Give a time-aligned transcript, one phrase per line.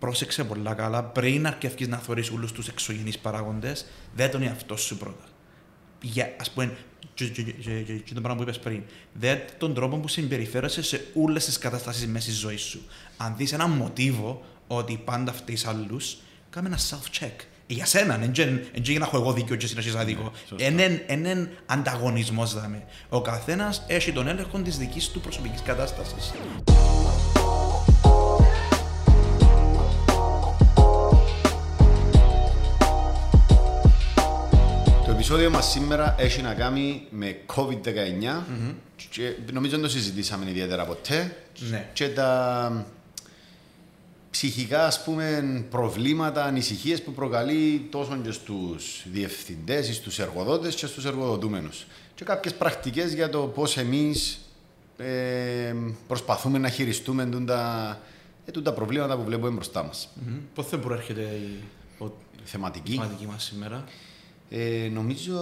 [0.00, 4.96] πρόσεξε πολλά καλά πριν αρκευκείς να θωρείς όλους τους εξωγενείς παράγοντες, δε τον εαυτό σου
[4.96, 5.24] πρώτα.
[6.02, 6.76] Για, ας πούμε,
[7.14, 8.82] και, και, και, και, και το πράγμα που είπες πριν,
[9.12, 12.82] δε τον τρόπο που συμπεριφέρεσαι σε όλες τις καταστάσεις μέσα στη ζωή σου.
[13.16, 16.16] Αν δεις ένα μοτίβο ότι πάντα φταίεις άλλους,
[16.50, 17.44] κάνε ένα self-check.
[17.66, 18.32] Για σένα, δεν
[18.72, 20.32] για να έχω εγώ δίκιο και εσύ να έχεις άδικο.
[20.56, 22.84] Είναι ανταγωνισμός, δάμε.
[23.08, 26.32] Ο καθένας έχει τον έλεγχο της δικής του προσωπικής κατάστασης.
[35.30, 37.64] Επεισόδιο μας σήμερα έχει να κάνει με COVID-19
[38.24, 38.74] mm-hmm.
[39.10, 41.36] και νομίζω δεν το συζητήσαμε ιδιαίτερα ποτέ
[41.70, 41.88] ναι.
[41.92, 42.86] και τα
[44.30, 51.04] ψυχικά ας πούμε προβλήματα, ανησυχίες που προκαλεί τόσο και στους διευθυντές, στους εργοδότες και στους
[51.04, 54.38] εργοδοτούμενους και κάποιες πρακτικές για το πώς εμείς
[54.96, 55.74] ε,
[56.06, 57.98] προσπαθούμε να χειριστούμε τα,
[58.44, 60.08] ε, τα προβλήματα που βλέπουμε μπροστά μας.
[60.08, 60.38] Mm-hmm.
[60.54, 61.62] Πώς θα προέρχεται η,
[62.44, 62.92] θεματική.
[62.92, 63.84] η θεματική μας σήμερα;
[64.50, 65.36] Ε, νομίζω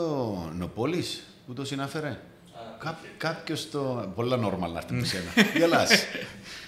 [0.58, 2.18] Νοπόλης που το συνάφερε.
[2.78, 4.12] Κά, Κάποιος το.
[4.14, 5.30] Πολλά νόρμαλ να έρθει από σένα.
[5.56, 5.90] Γελάς.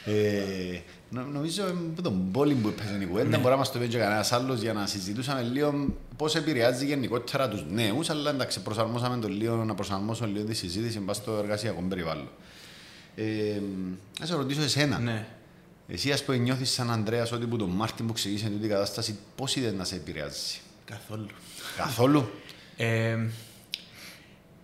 [0.05, 3.89] ε, νο, νομίζω από τον πόλη που έπαιζε η κουβέντα, μπορεί να μας το πει
[3.89, 9.17] και κανένας άλλος για να συζητούσαμε λίγο πώς επηρεάζει γενικότερα τους νέους, αλλά εντάξει, προσαρμόσαμε
[9.19, 12.29] το λίγο, να προσαρμόσουμε λίγο τη συζήτηση μπα στο εργασιακό περιβάλλον.
[13.15, 13.61] Ε,
[14.21, 14.99] να σε ρωτήσω εσένα.
[14.99, 15.27] Ναι.
[15.89, 19.57] Εσύ, ας πούμε, νιώθεις σαν Ανδρέας ότι που τον Μάρτιν που ξεκίνησε την κατάσταση, πώς
[19.57, 20.61] είδες να σε επηρεάζει;
[20.91, 21.27] Καθόλου.
[21.77, 22.31] Καθόλου.
[22.77, 23.17] Ε,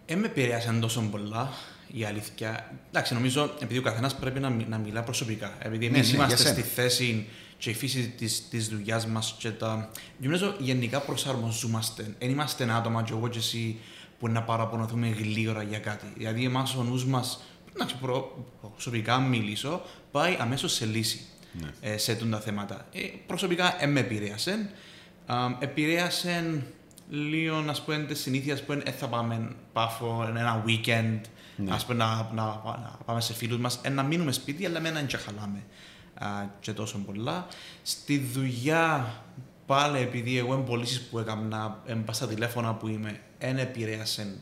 [0.07, 1.53] ε, με επηρέασαν τόσο πολλά
[1.87, 2.75] η αλήθεια.
[2.89, 5.55] Εντάξει, νομίζω επειδή ο καθένας πρέπει να, να μιλά προσωπικά.
[5.59, 7.27] Επειδή εμείς ναι, ναι, είμαστε στη θέση
[7.59, 8.15] και η φύση
[8.51, 9.91] της δουλειάς μας και τα.
[10.19, 12.15] Νομίζω γενικά προσαρμοζόμαστε.
[12.19, 13.79] Δεν είμαστε άτομα, και εγώ και εσύ,
[14.19, 16.07] που να παραπονωθούμε γλύωρα για κάτι.
[16.17, 17.41] Δηλαδή, εμάς ο νους μας,
[17.79, 17.87] να
[18.71, 21.21] προσωπικά μιλήσω, πάει αμέσως σε λύση
[21.61, 21.69] ναι.
[21.81, 22.87] ε, σε τα θέματα.
[22.93, 24.71] Ε, προσωπικά, ε, με επηρέασε.
[25.59, 26.63] Επηρέασε
[27.09, 31.21] λίγο, ας πούμε, τις συνήθειες που ε, θα πάμε πάφο ένα weekend,
[31.57, 31.73] ναι.
[31.73, 34.89] ας πούμε, να, να, να, πάμε σε φίλους μας, ε, να μείνουμε σπίτι, αλλά με
[34.89, 35.63] έναν και χαλάμε
[36.15, 36.27] α,
[36.61, 37.47] και τόσο πολλά.
[37.83, 39.15] Στη δουλειά,
[39.67, 44.41] πάλι επειδή εγώ εμπολίσεις που έκανα, εμπά στα τηλέφωνα που είμαι, δεν επηρέασαν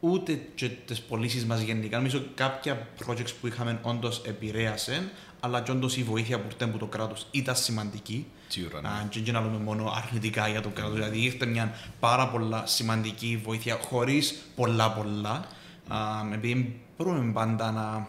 [0.00, 1.96] ούτε και τις πωλήσεις μας γενικά.
[1.96, 5.10] Νομίζω κάποια projects που είχαμε όντως επηρέασαν,
[5.40, 8.26] αλλά και όντως η βοήθεια που ήρθε από το κράτος ήταν σημαντική.
[8.52, 8.88] Σίγουρα, ναι.
[9.08, 10.94] Και δεν λέμε μόνο αρνητικά για το κράτος.
[10.94, 15.44] Δηλαδή ήρθε μια πάρα πολλά σημαντική βοήθεια χωρίς πολλά πολλά.
[16.32, 18.08] Επειδή μπορούμε πάντα να,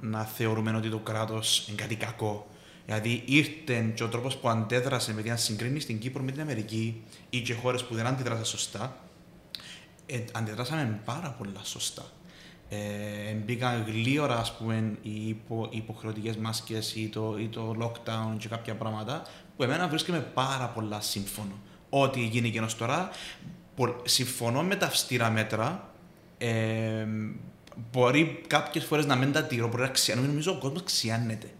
[0.00, 2.46] να θεωρούμε ότι το κράτος είναι κάτι κακό.
[2.86, 7.02] Δηλαδή ήρθε και ο τρόπος που αντέδρασε με την συγκρίνη στην Κύπρο με την Αμερική
[7.30, 8.96] ή και χώρες που δεν αντιδράσαν σωστά,
[10.06, 12.04] ε, αντιδράσαμε πάρα πολλά σωστά.
[12.68, 18.36] Ε, μπήκαν γλύωρα ας πούμε, οι, υπο, οι υποχρεωτικές μάσκες ή το, ή το lockdown
[18.38, 19.22] και κάποια πράγματα
[19.56, 21.52] που εμένα βρίσκεται πάρα πολλά σύμφωνο.
[21.90, 23.10] Ό,τι γίνει και τώρα,
[24.04, 25.90] συμφωνώ με τα αυστηρά μέτρα,
[26.38, 27.06] ε,
[27.92, 31.50] μπορεί κάποιες φορές να μην τα τηρώ, μπορεί να ξιάνομαι, νομίζω ο κόσμος ξιάνεται.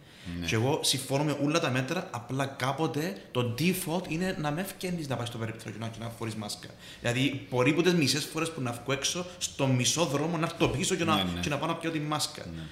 [0.41, 0.47] Ναι.
[0.47, 5.07] Και εγώ συμφωνώ με όλα τα μέτρα, απλά κάποτε το default είναι να με ευκαινεί
[5.09, 6.69] να πάει στο περιπτώριο και να φορείς μάσκα.
[7.01, 10.69] Δηλαδή, μπορεί που τις μισές φορές που να βγω έξω, στο μισό δρόμο να έρθω
[10.69, 11.41] πίσω και να, ναι, ναι.
[11.41, 12.45] Και να πάω να πιω τη μάσκα.
[12.55, 12.63] Ναι.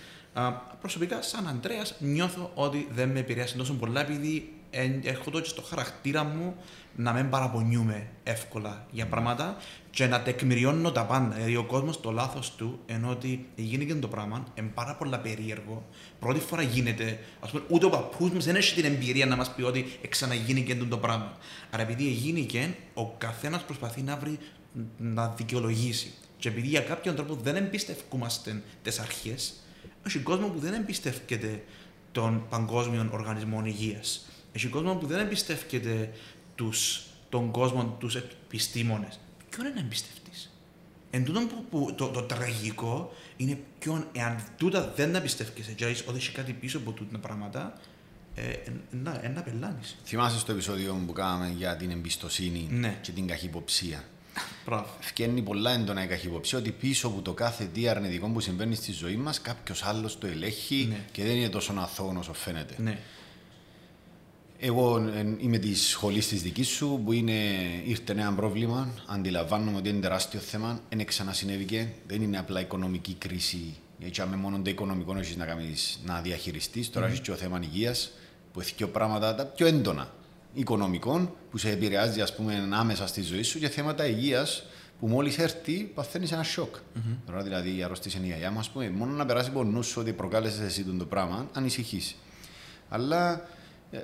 [0.42, 4.52] Α, προσωπικά, σαν Αντρέα, νιώθω ότι δεν με επηρεάσει τόσο πολλά επειδή
[5.02, 6.54] έχω το στο χαρακτήρα μου
[6.96, 9.56] να μην παραπονιούμε εύκολα για πράγματα
[9.90, 11.34] και να τεκμηριώνω τα πάντα.
[11.34, 15.86] Δηλαδή, ο κόσμος το λάθος του ενώ ότι γίνεται το πράγμα, είναι πάρα πολύ περίεργο.
[16.18, 19.54] Πρώτη φορά γίνεται, ας πούμε, ούτε ο παππούς μας δεν έχει την εμπειρία να μας
[19.54, 21.36] πει ότι ξαναγίνηκε το πράγμα.
[21.70, 24.38] Άρα, επειδή γίνηκε, ο καθένας προσπαθεί να βρει
[24.98, 26.14] να δικαιολογήσει.
[26.38, 29.54] Και επειδή για κάποιον τρόπο δεν εμπιστευκούμαστε τις αρχές,
[30.06, 31.62] έχει κόσμο που δεν εμπιστεύεται
[32.12, 34.26] τον Παγκόσμιο Οργανισμό Υγείας.
[34.56, 36.10] Έχει κόσμο που δεν εμπιστεύεται
[36.54, 39.20] τους, τον κόσμο, τους επιστήμονες.
[39.50, 40.50] Ποιον είναι να εμπιστευτείς;
[41.10, 45.84] Εν τούτο που, που το, το, τραγικό είναι ποιον, εάν τούτα δεν τα πιστεύει και
[46.06, 47.80] ότι έχει κάτι πίσω από τούτα τα πράγματα,
[48.34, 48.42] ε,
[48.90, 49.96] να, ε, να πελάνεις.
[50.04, 52.98] Θυμάσαι στο επεισόδιο που κάναμε για την εμπιστοσύνη ναι.
[53.00, 54.04] και την καχυποψία.
[54.66, 54.86] Μπράβο.
[55.00, 58.92] Φκένει πολλά έντονα η καχυποψία ότι πίσω από το κάθε τι αρνητικό που συμβαίνει στη
[58.92, 61.00] ζωή μας, κάποιος άλλος το ελέγχει ναι.
[61.12, 62.74] και δεν είναι τόσο αθώος όσο φαίνεται.
[62.78, 62.98] Ναι.
[64.58, 67.32] Εγώ είμαι της σχολής της δικής σου που είναι,
[67.84, 68.88] ήρθε ένα πρόβλημα.
[69.06, 70.80] Αντιλαμβάνομαι ότι είναι τεράστιο θέμα.
[70.88, 71.92] Δεν ξανασυνέβηκε.
[72.06, 73.74] Δεν είναι απλά οικονομική κρίση.
[73.98, 76.90] Γιατί με μόνο το οικονομικό έχεις να, κάνεις, να διαχειριστείς.
[76.90, 77.08] Τώρα mm-hmm.
[77.08, 78.10] έχεις και το θέμα υγείας
[78.52, 80.12] που έχει και πράγματα τα πιο έντονα
[80.54, 84.64] οικονομικών που σε επηρεάζει ας πούμε, άμεσα στη ζωή σου και θέματα υγείας
[85.00, 86.74] που μόλις έρθει παθαίνεις ένα σοκ.
[86.76, 87.16] Mm-hmm.
[87.26, 88.60] Τώρα δηλαδή η αρρώστηση είναι η γιαγιά μου,
[88.92, 92.16] μόνο να περάσει από νου ότι προκάλεσες εσύ το πράγμα, ανησυχείς.
[92.88, 93.48] Αλλά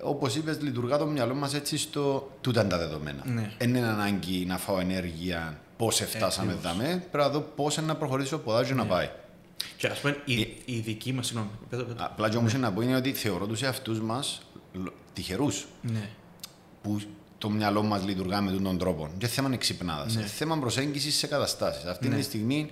[0.02, 3.22] Όπως είπες, λειτουργά το μυαλό μας έτσι στο τούτα είναι τα δεδομένα.
[3.26, 3.52] Ναι.
[3.58, 6.76] Δεν είναι ανάγκη να φάω ενέργεια, πώς φτάσαμε ακριβώς.
[6.76, 7.04] δαμέ.
[7.10, 9.10] Πρέπει να δω πώς να προχωρήσει ο ποδάζιο να πάει.
[9.76, 12.04] Και ας πούμε, η, η δική μας, συγγνώμη, πέτω, πέτω.
[12.04, 14.42] Απλά και όμως να πω είναι ότι θεωρώ τους εαυτούς μας
[15.12, 16.08] τυχερούς Ναι.
[16.82, 17.00] που
[17.38, 19.08] το μυαλό μας λειτουργά με τον τρόπο.
[19.18, 20.06] Και θέμα εξυπνάδα.
[20.12, 20.22] Ναι.
[20.22, 21.84] Θέμα προσέγγισης σε καταστάσεις.
[21.84, 22.16] Αυτή Ναι.
[22.16, 22.70] τη στιγμή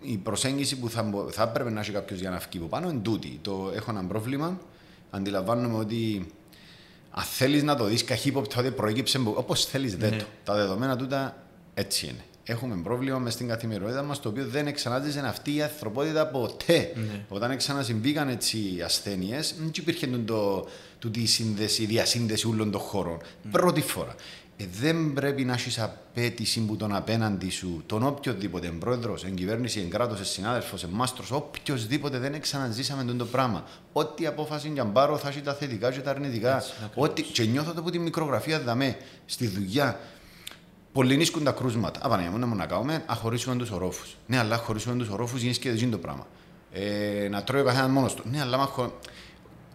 [0.00, 2.90] η προσέγγιση που θα, μπο- θα έπρεπε να έχει κάποιος για να βγει από πάνω
[2.90, 3.38] είναι τούτη.
[3.42, 4.60] Το έχω ένα πρόβλημα.
[5.14, 6.26] Αντιλαμβάνομαι ότι
[7.10, 10.16] αν θέλεις να το δεις καχύποπτα ότι προέκυψε όπως θέλεις, δε Ναι.
[10.16, 10.24] το.
[10.44, 11.36] Τα δεδομένα τούτα
[11.74, 12.24] έτσι είναι.
[12.46, 16.92] Έχουμε πρόβλημα μες στην καθημερινότητα μας το οποίο δεν εξανάζησε αυτή η ανθρωπότητα ποτέ.
[16.94, 17.24] Ναι.
[17.28, 20.66] Όταν ξανασυμβήκαν έτσι οι ασθένειες, δεν υπήρχε το,
[20.98, 23.18] τούτη η, σύνδεση, η διασύνδεση όλων των χωρών.
[23.50, 24.14] Πρώτη φορά.
[24.56, 29.80] Ε, δεν πρέπει να έχεις απέτηση που τον απέναντι σου, τον οποιοδήποτε πρόεδρος, εν κυβέρνηση,
[29.80, 33.64] εν κράτος, εν συνάδελφος, εν μάστρος, οποιοδήποτε δεν ξαναζήσαμε τον το πράγμα.
[33.92, 36.56] Ό,τι απόφαση για πάρω θα έχει τα θετικά και τα αρνητικά.
[36.56, 37.08] Έτσι, ακριβώς.
[37.08, 38.96] Ό,τι, και νιώθω το από τη μικρογραφία δαμέ
[39.26, 40.00] στη δουλειά.
[40.92, 42.00] Πολλοί νίσκουν τα κρούσματα.
[42.02, 44.16] Απαναγία μου, να μου να κάνουμε, αχωρίσουμε τους ορόφους.
[44.26, 46.26] Ναι, αλλά χωρίσουμε τους ορόφους γίνεις και δεν το πράγμα.
[46.72, 48.22] Ε, να τρώει ο καθένας μόνος του.
[48.30, 48.92] Ναι, αλλά μα χω...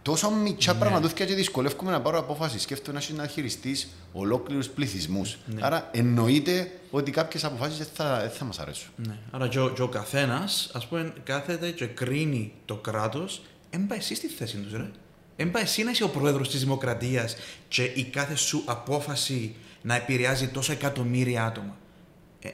[0.10, 0.80] Τόσο μικρά Ναι.
[0.80, 2.60] πραγματούθηκια και δυσκολεύομαι να πάρω απόφαση.
[2.60, 3.76] Σκέφτομαι να έχει να χειριστεί
[4.14, 5.38] ολόκληρους πληθυσμούς.
[5.46, 5.62] Ναι.
[5.66, 8.90] Άρα εννοείται ότι κάποιες αποφάσεις δεν θα, δεν θα μας αρέσουν.
[8.96, 9.16] Ναι.
[9.32, 14.16] Άρα και ο, και ο καθένας, ας πούμε, κάθεται και κρίνει το κράτος, έμπα εσύ
[14.16, 14.90] στη θέση τους, ρε.
[15.36, 17.36] Έμπα εσύ να είσαι ο πρόεδρος της Δημοκρατίας
[17.68, 21.78] και η κάθε σου απόφαση να επηρεάζει τόσο εκατομμύρια άτομα.
[22.42, 22.48] Ε,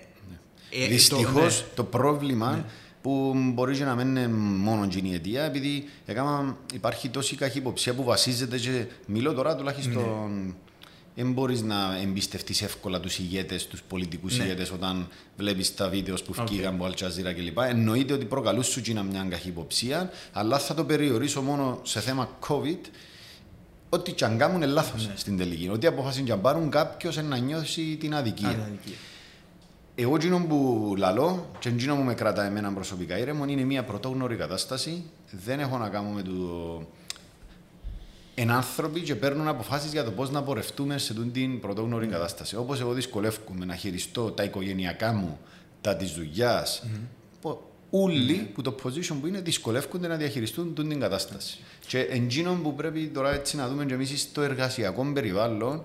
[0.83, 1.87] ε, Δυστυχώ το- το, ναι.
[1.89, 2.65] πρόβλημα
[3.05, 8.03] που μπορείς και να μην είναι μόνο την αιτία, επειδή έκανα, υπάρχει τόση καχυποψία που
[8.03, 9.93] βασίζεται και μιλώ τώρα τουλάχιστον.
[10.45, 10.53] Ναι.
[11.15, 14.43] Δεν μπορείς να εμπιστευτείς εύκολα τους ηγέτες, τους πολιτικούς Ναι.
[14.43, 15.07] ηγέτες, όταν
[15.37, 16.47] βλέπεις τα βίντεο που Οκ.
[16.47, 17.57] βγήκαν από Αλτζαζίρα κλπ.
[17.59, 22.89] Εννοείται ότι προκαλούν σου τζείνα μια καχυποψία, αλλά θα το περιορίσω μόνο σε θέμα COVID.
[23.89, 25.13] Ό,τι κι αν κάνουν είναι λάθος Ναι.
[25.15, 25.69] στην τελική.
[25.73, 28.47] Ό,τι αποφάσισαν κι αν πάρουν, κάποιος να νιώσει την αδικία.
[28.49, 28.95] Αδικία.
[29.95, 34.35] Εγώ εκείνο που λαλώ και εκείνο που με κρατά εμένα προσωπικά ήρεμον είναι μια πρωτόγνωρη
[34.35, 35.03] κατάσταση.
[35.31, 36.33] Δεν έχω να κάνω με το...
[38.35, 42.55] Εν άνθρωποι και παίρνουν αποφάσεις για το πώς να πορευτούμε σε τούτη την πρωτόγνωρη κατάσταση.
[42.55, 45.39] Όπως εγώ δυσκολεύομαι να χειριστώ τα οικογενειακά μου,
[45.81, 46.83] τα της δουλειάς.
[47.89, 51.57] Όλοι που το position που είναι δυσκολεύονται να διαχειριστούν τούτη την κατάσταση.
[51.87, 55.83] Και εκείνο που πρέπει τώρα έτσι να δούμε και εμείς στο εργασιακό περιβάλλον,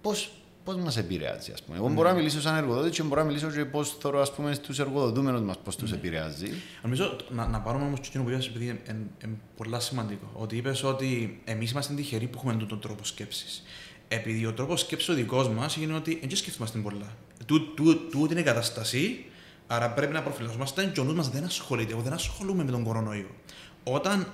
[0.00, 0.35] πώς
[0.66, 1.52] πώς μας επηρεάζει.
[1.52, 1.76] Ας πούμε.
[1.76, 4.54] Εγώ μπορώ να μιλήσω σαν εργοδότης και μπορώ να μιλήσω και πώς θεωρώ ας πούμε,
[4.54, 6.48] στους εργοδοτούμενους μας πώς τους επηρεάζει.
[6.82, 8.80] Νομίζω να, να πάρουμε όμως το εκείνο που είπες, επειδή είναι
[9.24, 10.30] είναι πολύ σημαντικό.
[10.32, 13.62] Ότι είπες ότι εμείς είμαστε τυχεροί που έχουμε τον, τον τρόπο σκέψης.
[14.08, 17.16] Επειδή ο τρόπος σκέψης ο δικός μας είναι ότι δεν σκεφτόμαστε πολλά.
[17.46, 19.24] Τού, τού, τούτη είναι η κατάσταση,
[19.66, 21.92] άρα πρέπει να προφυλασσόμαστε και ο νους μας δεν ασχολείται.
[21.92, 23.30] Εγώ δεν ασχολούμαι με τον κορονοϊό.
[23.84, 24.26] Όταν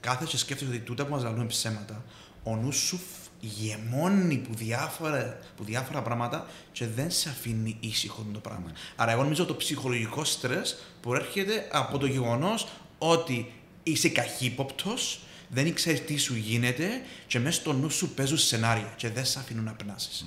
[0.00, 2.04] κάθεσαι και σκέφτεσαι ότι τούτα που μας λαλούν είναι ψέματα,
[2.42, 3.00] ο νους σου
[3.42, 8.72] φ- γεμώνει που διάφορα, που διάφορα πράγματα και δεν σε αφήνει ήσυχο το πράγμα.
[8.96, 12.66] Άρα, εγώ νομίζω το ψυχολογικό στρες προέρχεται από το γεγονός
[12.98, 13.52] ότι
[13.82, 16.88] είσαι καχύποπτος, δεν ξέρεις τι σου γίνεται
[17.26, 20.26] και μέσα στο νου σου παίζουν σενάρια και δεν σε αφήνουν να περνάσεις.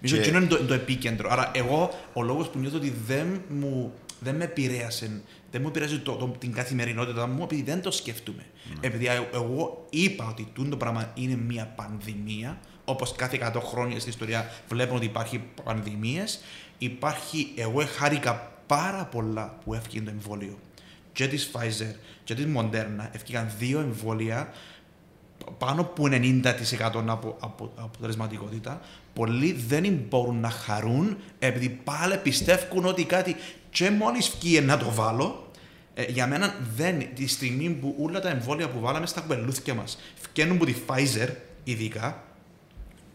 [0.00, 1.28] Νομίζω Και- ότι είναι το, το επίκεντρο.
[1.30, 5.20] Άρα, εγώ ο λόγος που νιώθω ότι δεν, μου, δεν με επηρέασε,
[5.50, 8.42] δεν μου επηρέασε το, το, την καθημερινότητα μου, επειδή δεν το σκεφτούμε.
[8.80, 13.98] Επειδή ε- εγώ είπα ότι τούτο το πράγμα είναι μια πανδημία, όπως κάθε 100 χρόνια
[13.98, 16.40] στην ιστορία βλέπουμε ότι υπάρχει πανδημίες,
[16.78, 17.52] υπάρχει.
[17.56, 20.58] Εγώ χάρηκα πάρα πολλά που έφυγε το εμβόλιο.
[21.12, 24.52] Και της Pfizer και της Moderna έφυγαν δύο εμβόλια
[25.58, 26.42] πάνω από 90%
[27.06, 28.80] από, από, αποτελεσματικότητα,
[29.12, 33.36] πολλοί δεν μπορούν να χαρούν επειδή πάλι πιστεύουν ότι κάτι
[33.76, 35.50] και μόλις βγει να το βάλω.
[35.94, 39.98] Ε, για μένα δεν, τη στιγμή που όλα τα εμβόλια που βάλαμε στα κουμπελούθια μας
[40.32, 41.28] βγαίνουν από τη Pfizer
[41.64, 42.24] ειδικά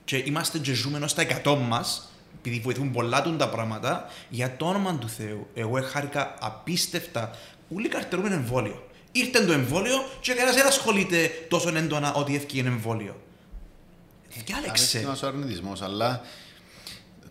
[0.06, 4.66] και είμαστε και ζούμε στα 100 μας, επειδή βοηθούν πολλά του τα πράγματα, για το
[4.66, 5.48] όνομα του Θεού.
[5.54, 7.32] Εγώ χάρηκα απίστευτα.
[7.76, 8.88] Όλοι καρτερούμε εμβόλιο.
[9.12, 13.22] Ήρθε το εμβόλιο και κανένας δεν ασχολείται τόσο έντονα ότι έφυγε εμβόλιο.
[14.46, 14.98] Διάλεξε.
[14.98, 16.22] Αρέσει μας ο αρνητισμός, αλλά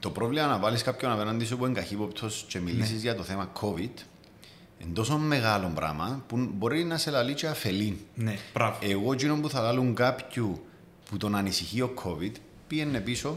[0.01, 3.53] το πρόβλημα να βάλεις κάποιον απέναντι σου που είναι καχύποπτος και μιλήσεις για το θέμα
[3.61, 3.91] COVID
[4.79, 7.99] είναι τόσο μεγάλο πράγμα που μπορεί να σε λαλεί και αφελεί.
[8.15, 8.79] Ναι, μπράβο.
[8.81, 10.61] Εγώ εκείνο που θα λάλουν κάποιου
[11.11, 12.33] που τον ανησυχεί ο COVID
[12.67, 13.37] πήγαινε πίσω,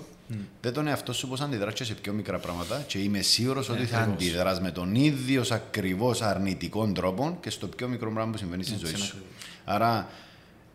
[0.61, 3.85] δεν τον εαυτό σου πώς αντιδράσει και σε πιο μικρά πράγματα και είμαι σίγουρος ότι
[3.85, 4.21] θα ακριβώς.
[4.21, 8.73] αντιδράσει με τον ίδιο ακριβώς αρνητικό τρόπο και στο πιο μικρό πράγμα που συμβαίνει στη
[8.73, 9.15] Έτσι ζωή είναι σου.
[9.17, 9.75] ακριβώς.
[9.75, 10.09] Άρα,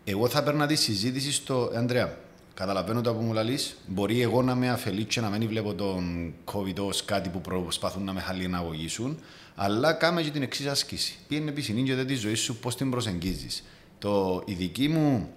[0.03, 1.71] εγώ θα παίρνα τη συζήτηση στο.
[1.75, 2.17] Ανδρέα,
[2.59, 3.77] καταλαβαίνω τα που μου λαλείς.
[3.87, 8.03] Μπορεί εγώ να με αφελεί και να μην βλέπω τον COVID ως κάτι που προσπαθούν
[8.03, 9.19] να με χαλιναγωγήσουν,
[9.55, 11.17] αλλά κάμε και την εξής άσκηση.
[11.27, 13.63] Πήγαινε πισινή και τη ζωής σου πώς την προσεγγίζεις.
[13.99, 15.29] Το, η δική μου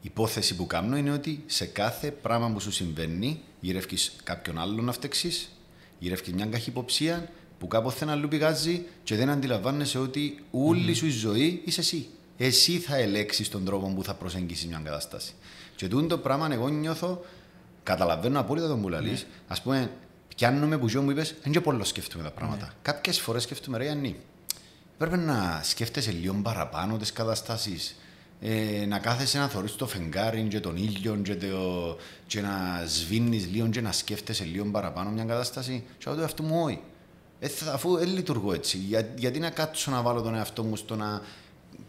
[0.00, 4.92] υπόθεση που κάνω είναι ότι σε κάθε πράγμα που σου συμβαίνει, γυρεύει κάποιον άλλον να
[4.92, 5.50] φταίξεις,
[5.98, 11.62] γυρεύει μια καχυποψία που κάποτε αλλού πηγάζει και δεν αντιλαμβάνεσαι ότι όλη σου η ζωή
[11.64, 12.08] είσαι εσύ.
[12.42, 15.32] Εσύ θα ελέξεις τον τρόπο που θα προσεγγίσεις μια κατάσταση.
[15.76, 17.24] Και τούτο το πράγμα εγώ νιώθω,
[17.82, 19.26] καταλαβαίνω απόλυτα τον που λαλείς.
[19.48, 19.90] Α πούμε,
[20.36, 22.64] πιάνουμε που μου είπες, δεν και πολύ σκέφτομαι τα πράγματα.
[22.64, 22.72] Ναι.
[22.82, 24.16] Κάποιες φορές σκέφτομαι, ρε Ιαννή,
[24.98, 27.96] πρέπει να σκέφτεσαι λίγο παραπάνω τις καταστάσεις.
[28.40, 33.46] Ε, να κάθεσαι να θωρείς το φεγγάρι και τον ήλιο και, το, και να σβήνεις
[33.46, 36.80] λίγο και να σκέφτεσαι λίγο παραπάνω μια κατάσταση και αυτό αυτό μου όχι.
[37.40, 40.96] Ε, αφού δεν λειτουργώ έτσι, Για, γιατί να κάτσω να βάλω τον εαυτό μου στο
[40.96, 41.22] να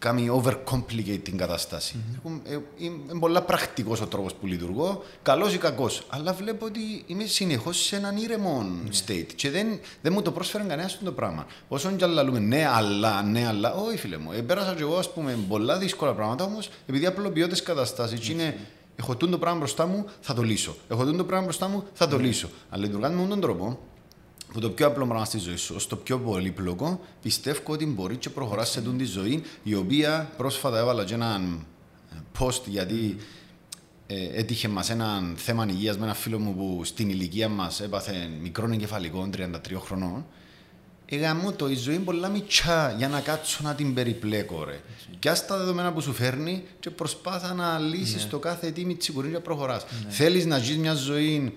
[0.01, 1.95] κάνει overcomplicate την κατάσταση.
[2.23, 2.61] Mm-hmm.
[2.77, 6.03] Είναι πολύ πρακτικός ο τρόπος που λειτουργώ, καλός ή κακός.
[6.09, 9.11] Αλλά βλέπω ότι είμαι συνεχώς σε έναν ήρεμο mm-hmm.
[9.11, 11.45] state και δεν, δεν μου το πρόσφεραν κανένας αυτό το πράγμα.
[11.67, 14.31] Όσο και άλλα λέμε ναι, αλλά, ναι, αλλά, όχι φίλε μου.
[14.31, 18.19] Ε, πέρασα και εγώ ας πούμε πολλά δύσκολα πράγματα όμως επειδή απλοποιώ τις καταστάσεις.
[18.19, 18.31] Mm-hmm.
[18.31, 18.57] Είναι,
[18.95, 20.75] έχω το πράγμα μπροστά μου, θα το λύσω.
[20.89, 22.49] Έχω το πράγμα μπροστά μου, θα το λύσω.
[22.69, 23.79] Αλλά λειτουργάνε με τον τρόπο
[24.53, 28.29] που το πιο απλό πράγμα στη ζωή σου, στο πιο πολύπλοκο, πιστεύω ότι μπορεί και
[28.29, 31.65] προχωράς σε αυτή τη ζωή, η οποία πρόσφατα έβαλα και έναν
[32.11, 33.17] ε, post γιατί
[34.07, 38.29] ε, έτυχε μας ένα θέμα υγείας με ένα φίλο μου που στην ηλικία μας έπαθε
[38.41, 40.25] μικρό εγκεφαλικό, 33 χρονών.
[41.05, 44.63] Εγαμώ το, η ζωή είναι πολλά μητσά για να κάτσω να την περιπλέκω.
[44.63, 44.79] Ρε.
[45.19, 48.29] Και ας τα δεδομένα που σου φέρνει και προσπάθα να λύσεις ναι.
[48.29, 49.85] το κάθε τι μητσικουρή και προχωράς.
[50.05, 50.11] Ναι.
[50.11, 51.53] Θέλεις να ζεις μια ζωή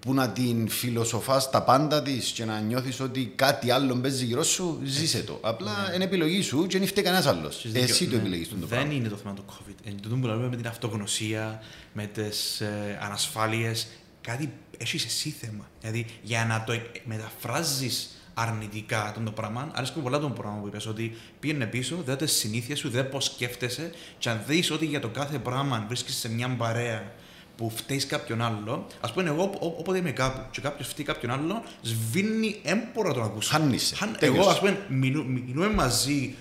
[0.00, 4.42] που να την φιλοσοφάς τα πάντα της και να νιώθεις ότι κάτι άλλο παίζει γύρω
[4.42, 5.38] σου, ζήσε το.
[5.42, 5.94] Απλά ναι.
[5.94, 7.64] είναι επιλογή σου και δεν φταίει κανένας άλλος.
[7.72, 8.20] Εσύ το ναι.
[8.20, 8.92] επιλέγει το Δεν πράγμα.
[8.92, 9.86] είναι το θέμα του COVID.
[9.86, 11.62] Είναι το που λέμε με την αυτογνωσία,
[11.92, 13.86] με τις ε, ανασφάλειες.
[14.20, 15.68] Κάτι έχεις εσύ θέμα.
[15.80, 19.70] Δηλαδή για να το μεταφράζεις αρνητικά τον το πράγμα.
[19.74, 23.20] Αρέσει πολλά τον πράγμα που είπες ότι πήγαινε πίσω, δε τις συνήθεια σου, δε πώ
[23.20, 27.12] σκέφτεσαι, και αν δεις ότι για το κάθε πράγμα βρίσκεσαι σε μια παρέα
[27.58, 31.62] που φταίεις κάποιον άλλο, ας πούμε, εγώ όποτε είμαι κάπου και κάποιος φταίει κάποιον άλλο,
[31.82, 33.50] σβήνει έμπορα τον ακούσω.
[33.50, 33.96] Χάνεσαι.
[34.18, 36.34] Εγώ, ας πούμε, μιλούμε μαζί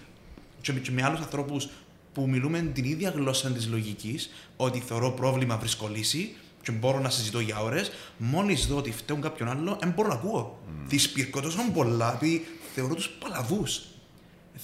[0.62, 1.68] και με, με άλλους ανθρώπους
[2.14, 7.10] που μιλούμε την ίδια γλώσσα της λογικής, ότι θεωρώ πρόβλημα βρίσκω λύση και μπορώ να
[7.10, 10.60] συζητώ για ώρες, μόλις δω ότι φταίουν κάποιον άλλο, δεν μπορώ να ακούω.
[10.66, 10.72] Mm.
[10.88, 13.82] Δυσπυρκώ τόσο πολλά, επειδή θεωρώ τους παλαβούς.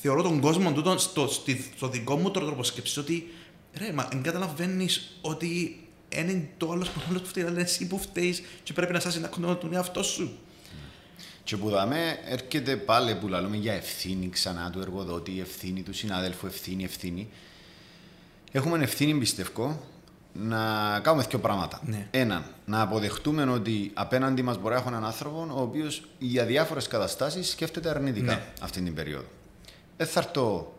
[0.01, 3.27] Θεωρώ τον κόσμο τούτο στο, στο, στο δικό μου τρόπο σκέψης ότι
[3.73, 4.87] ρε, μα δεν καταλαβαίνει
[5.21, 5.82] ότι
[6.21, 9.57] είναι το άλλο που που φταίει, αλλά εσύ που φταίεις και πρέπει να σας να
[9.57, 10.37] τον εαυτό σου.
[11.43, 16.47] Και που δάμε έρχεται πάλι που λέμε για ευθύνη ξανά του εργοδότη, ευθύνη του συνάδελφου,
[16.47, 17.29] ευθύνη, ευθύνη.
[18.51, 19.79] Έχουμε ευθύνη, πιστεύω,
[20.33, 21.81] να κάνουμε δύο πράγματα.
[21.85, 22.07] Ναι.
[22.11, 26.87] Ένα, να αποδεχτούμε ότι απέναντι μας μπορεί να έχουμε έναν άνθρωπο ο οποίος για διάφορες
[26.87, 28.43] καταστάσεις σκέφτεται αρνητικά ναι.
[28.61, 29.27] αυτή την περίοδο.
[29.97, 30.73] Δεν θα έρθω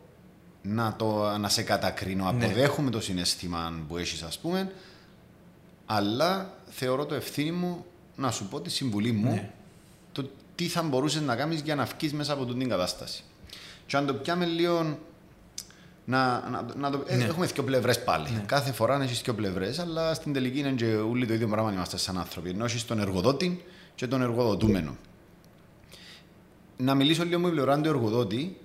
[0.63, 2.33] να, το, να σε κατακρίνω.
[2.33, 2.45] Ναι.
[2.45, 4.73] Αποδέχομαι το συνέστημα που έχεις, ας πούμε,
[5.87, 7.85] αλλά θεωρώ το ευθύνη μου
[8.17, 9.51] να σου πω τη συμβουλή μου ναι.
[10.13, 13.23] το τι θα μπορούσες να κάνεις για να βγεις μέσα από την κατάσταση.
[13.87, 14.99] Και αν το πιάμε λίγο.
[16.07, 17.25] Να, να, να το, ε, ναι.
[17.25, 18.31] Έχουμε δύο πλευρές πάλι.
[18.31, 18.43] Ναι.
[18.47, 21.97] Κάθε φορά έχεις δύο πλευρές, αλλά στην τελική είναι και όλοι το ίδιο πράγμα είμαστε
[21.97, 22.49] σαν άνθρωποι.
[22.51, 23.65] Ενώ έχεις τον εργοδότη
[23.95, 24.97] και τον εργοδοτούμενο.
[26.77, 28.57] Να μιλήσω λίγο με πλευρά του εργοδότη,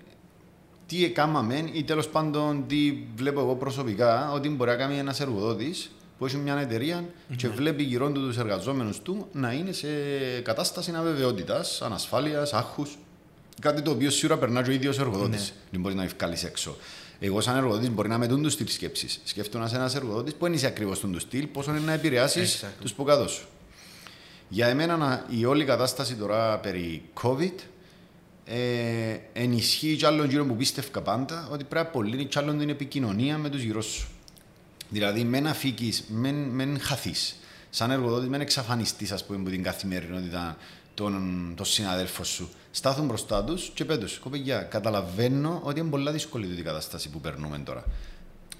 [0.87, 5.91] τι έκαναμε ή τέλος πάντων τι βλέπω εγώ προσωπικά ότι μπορεί να κάνει ένας εργοδότης
[6.19, 7.35] που έχει μια εταιρεια mm-hmm.
[7.35, 9.87] και βλέπει γύρω τους του εργαζόμενους του να είναι σε
[10.43, 12.85] κατάσταση αβεβαιότητας, ανασφάλειας, άχου.
[13.61, 15.49] Κάτι το οποίο σίγουρα περνά ο ίδιος εργοδότης.
[15.49, 15.67] Mm-hmm.
[15.71, 16.75] Δεν μπορεί να βγάλει έξω.
[17.19, 19.21] Εγώ, σαν εργοδότης, μπορεί να με δουν τους στυλ σκέψης.
[19.23, 22.81] Σκέφτομαι ένας εργοδότης που είναι ακριβώς τον στυλ, πόσο είναι να επηρεάσεις exactly.
[22.81, 23.47] τους που σου.
[24.49, 27.53] Για εμένα, η όλη κατάσταση τώρα περί COVID
[28.45, 32.69] ε, ενισχύει κι άλλον γύρω που πίστευκα πάντα ότι πρέπει να απολύνει κι άλλον την
[32.69, 34.07] επικοινωνία με τους γύρω σου.
[34.89, 35.93] Δηλαδή, με να φύγει,
[36.51, 37.35] με να χαθείς.
[37.69, 40.57] Σαν εργοδότης, με εξαφανιστείς, ας πούμε, από την καθημερινότητα
[40.93, 42.49] των, των συναδέλφων σου.
[42.71, 47.57] Στάθουν μπροστά τους και πέτω, κοπηγιά, καταλαβαίνω ότι είναι πολύ δύσκολη την κατάσταση που περνούμε
[47.57, 47.83] τώρα.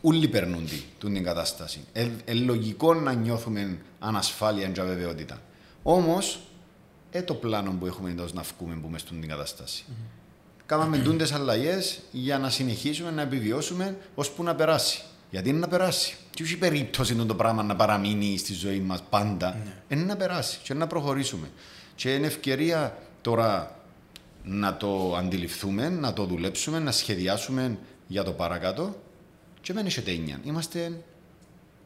[0.01, 0.69] Όλοι περνούν
[0.99, 1.79] την κατάσταση.
[1.93, 5.41] Ε, ε, λογικό να νιώθουμε ανασφάλεια και αβεβαιότητα.
[5.83, 6.39] Όμως,
[7.11, 9.83] ε, το πλάνο που έχουμε εδώ να βγούμε που μες στην κατάσταση.
[9.87, 10.17] Mm-hmm.
[10.65, 15.01] Κάμαμε τούντες αλλαγές για να συνεχίσουμε να επιβιώσουμε ώσπου να περάσει.
[15.29, 16.15] Γιατί είναι να περάσει.
[16.29, 19.57] Και όχι περίπτωση το πράγμα να παραμείνει στη ζωή μας πάντα.
[19.63, 19.95] Ναι.
[19.95, 21.49] Είναι να περάσει και να προχωρήσουμε.
[21.95, 23.79] Και είναι ευκαιρία τώρα
[24.43, 28.95] να το αντιληφθούμε, να το δουλέψουμε, να σχεδιάσουμε για το παρακάτω.
[29.61, 30.39] Και δεν έχετε έννοια.
[30.43, 31.01] Είμαστε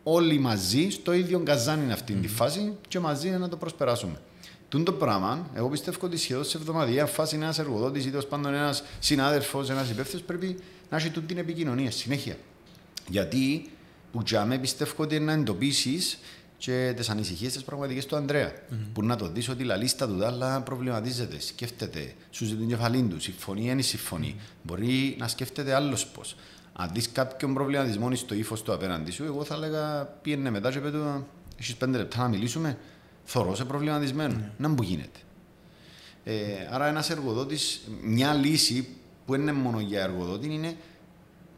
[0.03, 2.21] όλοι μαζί στο ίδιο γκαζάνι αυτή mm.
[2.21, 4.21] τη φάση και μαζί να το προσπεράσουμε.
[4.69, 8.53] Τούν το πράγμα, εγώ πιστεύω ότι σχεδόν σε εβδομαδία φάση ένας εργοδότης ή τέλος πάντων
[8.53, 10.59] ένας συνάδελφος, ένας υπεύθυνος πρέπει
[10.89, 12.37] να έχει την επικοινωνία συνέχεια.
[13.07, 13.69] Γιατί
[14.11, 16.19] που τζάμε πιστεύω ότι είναι να εντοπίσεις
[16.57, 18.51] και τις ανησυχίες της πραγματικές του Ανδρέα.
[18.51, 18.75] Mm-hmm.
[18.93, 23.01] Που να το δεις ότι η λίστα του Δάλα προβληματίζεται, σκέφτεται, σου ζητούν την κεφαλή
[23.01, 24.35] του, συμφωνεί ή δεν συμφωνεί.
[24.37, 24.59] Mm-hmm.
[24.63, 26.35] Μπορεί να σκέφτεται άλλος πώς.
[26.73, 30.79] Αν δεις κάποιον προβληματισμό στο ύφος του απέναντι σου, εγώ θα έλεγα πήγαινε μετά και
[30.79, 31.27] πέτω,
[31.59, 32.77] έχεις πέντε λεπτά να μιλήσουμε.
[33.25, 34.33] Θωρώ σε προβληματισμένο.
[34.33, 34.53] Mm-hmm.
[34.57, 35.19] Να μου γίνεται.
[36.23, 36.33] Ε,
[36.71, 38.87] άρα ένας εργοδότης, μια λύση
[39.25, 40.75] που είναι μόνο για εργοδότη είναι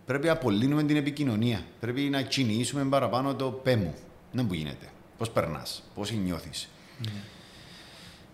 [0.06, 1.66] πρέπει να απολύνουμε την επικοινωνία.
[1.80, 3.94] Πρέπει να κινήσουμε παραπάνω το πέμο.
[4.32, 4.90] Δεν μου γίνεται.
[5.18, 6.70] Πώς περνάς, πώς νιώθεις.
[7.04, 7.08] Mm.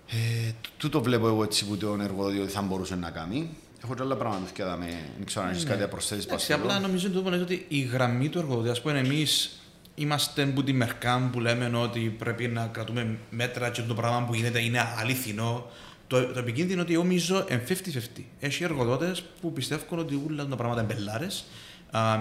[0.07, 3.49] Ε, τούτο βλέπω εγώ έτσι που τον εργοδότη ότι θα μπορούσε να κάνει.
[3.83, 4.85] Έχω και άλλα πράγματα που δάμε.
[5.17, 5.69] Δεν ξέρω αν έχεις ναι.
[5.69, 6.51] κάτι να προσθέσεις.
[6.51, 7.11] Απλά νομίζω
[7.41, 9.61] ότι η γραμμή του εργοδότη, ας πούμε, εμείς
[9.95, 14.33] είμαστε που τη μερκά που λέμε ότι πρέπει να κρατούμε μέτρα και το πράγμα που
[14.33, 15.69] γίνεται είναι αληθινό.
[16.11, 17.63] Το, το επικίνδυνο είναι ότι νομίζω είναι
[18.17, 18.21] 50-50.
[18.39, 21.45] Έχει εργοδότες που πιστεύουν ότι όλα τα πράγματα είναι μπελάρες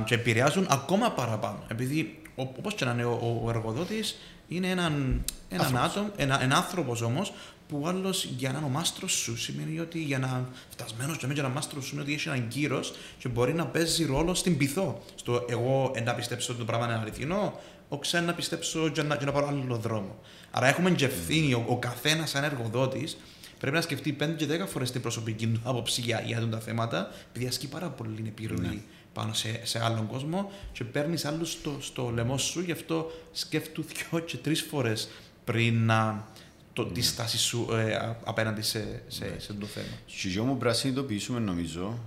[0.04, 1.64] και επηρεάζουν ακόμα παραπάνω.
[1.68, 4.16] Επειδή όπως και να είναι ο, ο εργοδότης,
[4.48, 7.32] είναι έναν, έναν άτομο, ένα, ένα άνθρωπος όμως,
[7.68, 11.48] που άλλος για να είναι ο μάστρος σου σημαίνει ότι για να φτασμένος για ένα
[11.48, 12.80] μάστρος σου είναι ότι έχει έναν κύρο
[13.18, 15.02] και μπορεί να παίζει ρόλο στην πυθό.
[15.14, 19.14] Στο εγώ να πιστέψω ότι το πράγμα είναι αληθινό, ο ξένα να πιστέψω για να,
[19.14, 20.18] για να πάρω άλλο δρόμο.
[20.50, 23.16] Άρα έχουμε και ευθύνη, ο, ο καθένας σαν εργοδότης
[23.60, 27.10] πρέπει να σκεφτεί 5 και 10 φορές την προσωπική του άποψη για, για τα θέματα,
[27.28, 28.66] επειδή ασκεί πάρα πολύ επιρροή.
[28.66, 33.10] Ναι πάνω σε, σε άλλον κόσμο και παίρνει άλλους στο, στο λαιμό σου, γι' αυτό
[33.32, 35.08] σκέφτου δυο και τρεις φορές
[35.44, 36.26] πριν να
[36.72, 39.38] το, τη στάση σου ε, απέναντι σε, σε, ναι.
[39.38, 39.86] σε, το θέμα.
[40.06, 41.98] Και για μου πρέπει να συνειδητοποιήσουμε, νομίζω,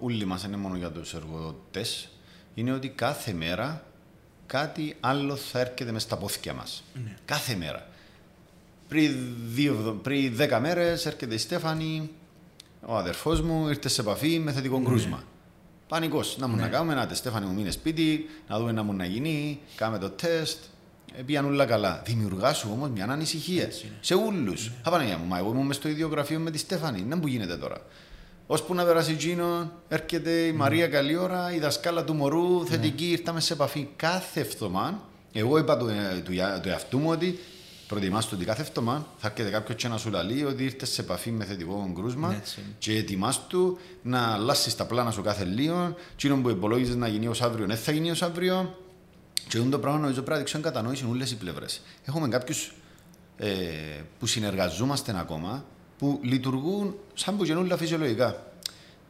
[0.00, 2.08] όλοι μας είναι μόνο για τους εργοδότες,
[2.54, 3.86] είναι ότι κάθε μέρα
[4.46, 6.84] κάτι άλλο θα έρχεται μες στα πόθηκια μας.
[7.04, 7.16] Ναι.
[7.24, 7.88] Κάθε μέρα.
[8.88, 9.16] Πριν,
[9.46, 12.10] δύο, πριν δέκα μέρες έρχεται η Στέφανη,
[12.86, 14.84] ο αδερφός μου, ήρθε σε επαφή με θετικό ναι.
[14.84, 15.24] κρούσμα.
[15.88, 16.36] Πανικός.
[16.38, 16.62] Να μου ναι.
[16.62, 19.98] να κάνουμε ένα τεστ, Στέφανη μου μείνε σπίτι, να δούμε να μου να γίνει, κάμε
[19.98, 20.58] το τεστ.
[21.18, 22.02] Ε, πήγαν όλα καλά.
[22.06, 23.68] Δημιουργά σου όμως μια ανησυχία.
[24.00, 24.70] Σε όλους.
[24.98, 25.04] Ναι.
[25.04, 27.02] για μου, μα εγώ ήμουν στο ίδιο γραφείο με τη Στέφανη.
[27.02, 27.80] Να μου γίνεται τώρα.
[28.46, 30.56] Ώσπου να περάσει Τζίνο, έρχεται η ναι.
[30.56, 32.68] Μαρία καλή ώρα, η δασκάλα του μωρού, ναι.
[32.68, 35.00] θετική, ήρθαμε σε επαφή κάθε εβδομάδα.
[35.32, 37.38] Εγώ είπα του, ε, του, του εαυτού μου ότι
[37.86, 41.30] προετοιμάσαι ότι κάθε εβδομάδα θα έρχεται κάποιο και να σου λαλεί ότι ήρθε σε επαφή
[41.30, 42.42] με θετικό κρούσμα ναι,
[42.78, 45.94] και ετοιμάσου να αλλάσει τα πλάνα σου κάθε λίγο.
[46.16, 48.78] Τι που υπολόγιζε να γίνει ω αύριο, δεν θα γίνει ω αύριο.
[49.48, 51.66] Και αυτό το πράγμα νομίζω πρέπει να δείξουν κατανόηση όλε οι πλευρέ.
[52.04, 52.54] Έχουμε κάποιου
[53.36, 53.50] ε,
[54.18, 55.64] που συνεργαζόμαστε ακόμα
[55.98, 58.50] που λειτουργούν σαν που γεννούν φυσιολογικά.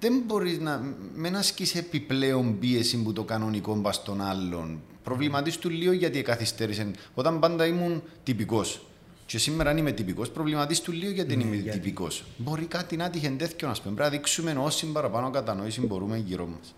[0.00, 5.92] Δεν μπορεί να μην ασκεί επιπλέον πίεση που το κανονικό μπα στον άλλον προβληματίστου λίγο
[5.92, 6.90] γιατί καθυστέρησε.
[7.14, 8.86] Όταν πάντα ήμουν τυπικός.
[9.26, 11.78] Και σήμερα αν είμαι τυπικός, προβληματίστου λίγο γιατί ναι, είμαι γιατί.
[11.78, 12.24] τυπικός.
[12.36, 13.94] Μπορεί κάτι να τύχει τέτοιο, να πούμε.
[13.94, 16.74] Πρέπει να δείξουμε όση παραπάνω κατανόηση μπορούμε γύρω μας.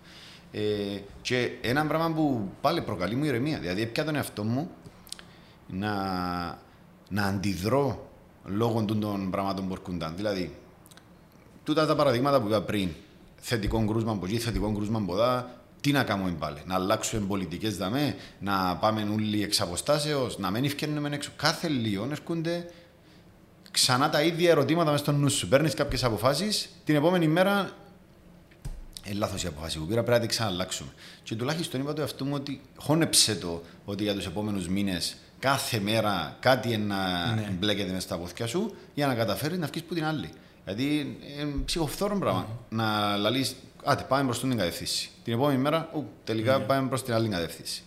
[0.52, 3.58] Ε, και ένα πράγμα που πάλι προκαλεί μου ηρεμία.
[3.58, 4.70] Δηλαδή, πια τον εαυτό μου
[5.68, 5.92] να,
[7.08, 8.10] να αντιδρώ
[8.44, 10.12] λόγω των πραγμάτων που έρχονταν.
[10.16, 10.54] Δηλαδή,
[11.64, 12.88] τούτα τα παραδείγματα που είπα πριν.
[13.36, 15.46] Θετικό κρούσμα από εκεί, θετικό κρούσμα από εδώ,
[15.80, 20.64] τι να κάνουμε πάλι, να αλλάξουμε πολιτικές δαμέ, να πάμε όλοι εξ αποστάσεως, να μην
[20.64, 21.30] ευκαιρνούμε έξω.
[21.36, 22.70] Κάθε λίγο έρχονται
[23.70, 25.48] ξανά τα ίδια ερωτήματα μέσα στο νου σου.
[25.48, 27.70] Παίρνεις κάποιες αποφάσεις, την επόμενη μέρα.
[29.04, 30.90] Ε, λάθος η αποφάση που πήρα, πρέπει να την ξαναλλάξουμε.
[31.22, 35.80] Και τουλάχιστον είπα το εαυτό μου ότι χώνεψε το ότι για τους επόμενους μήνες κάθε
[35.80, 36.96] μέρα κάτι να
[37.34, 37.56] ναι.
[37.58, 40.30] μπλέκεται μέσα στα πόθια σου για να καταφέρεις να βγεις που την άλλη.
[40.64, 42.46] Γιατί είναι ψυχοφθόρο πράγμα.
[42.48, 42.66] Mm-hmm.
[42.68, 45.10] Να λαλείς Άτε, πάμε προς την κατεύθυνση.
[45.24, 46.64] Την επόμενη μέρα, ου, τελικά ναι.
[46.64, 47.82] πάμε προς την άλλη κατεύθυνση.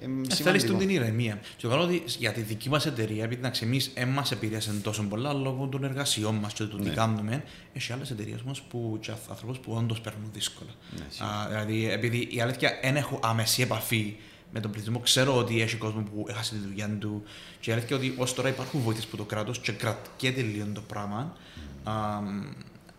[0.00, 1.40] Ε, Θέλεις την ηρεμία.
[1.56, 5.02] Και το ότι για τη δική μας εταιρεία, επειδή να εμείς δεν μας επηρέασε τόσο
[5.02, 6.94] πολλά λόγω των εργασιών μας και του τι ναι.
[6.94, 10.70] κάνουμε, έχει άλλες εταιρείες όμω που και ανθρώπους που όντως παίρνουν δύσκολα.
[10.98, 14.16] Ναι, Α, δηλαδή, επειδή η αλήθεια δεν έχω άμεση επαφή
[14.52, 17.22] με τον πληθυσμό, ξέρω ότι έχει κόσμο που έχασε τη δουλειά του.
[17.60, 20.80] Και η αλήθεια ότι ως τώρα υπάρχουν βοήθειες από το κράτος και κρατιέται λίγο το
[20.80, 21.36] πράγμα.
[21.36, 21.90] Mm.
[21.90, 22.20] Α,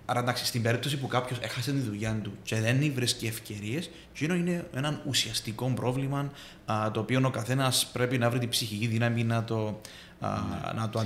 [0.09, 4.33] Άρα εντάξει, στην περίπτωση που κάποιος έχασε τη δουλειά του και δεν βρίσκει ευκαιρίες, αυτό
[4.33, 6.31] είναι ένα ουσιαστικό πρόβλημα
[6.65, 9.81] α, το οποίο ο καθένας πρέπει να βρει την ψυχική δύναμη να το,
[10.19, 10.79] α, ναι.
[10.79, 11.03] να το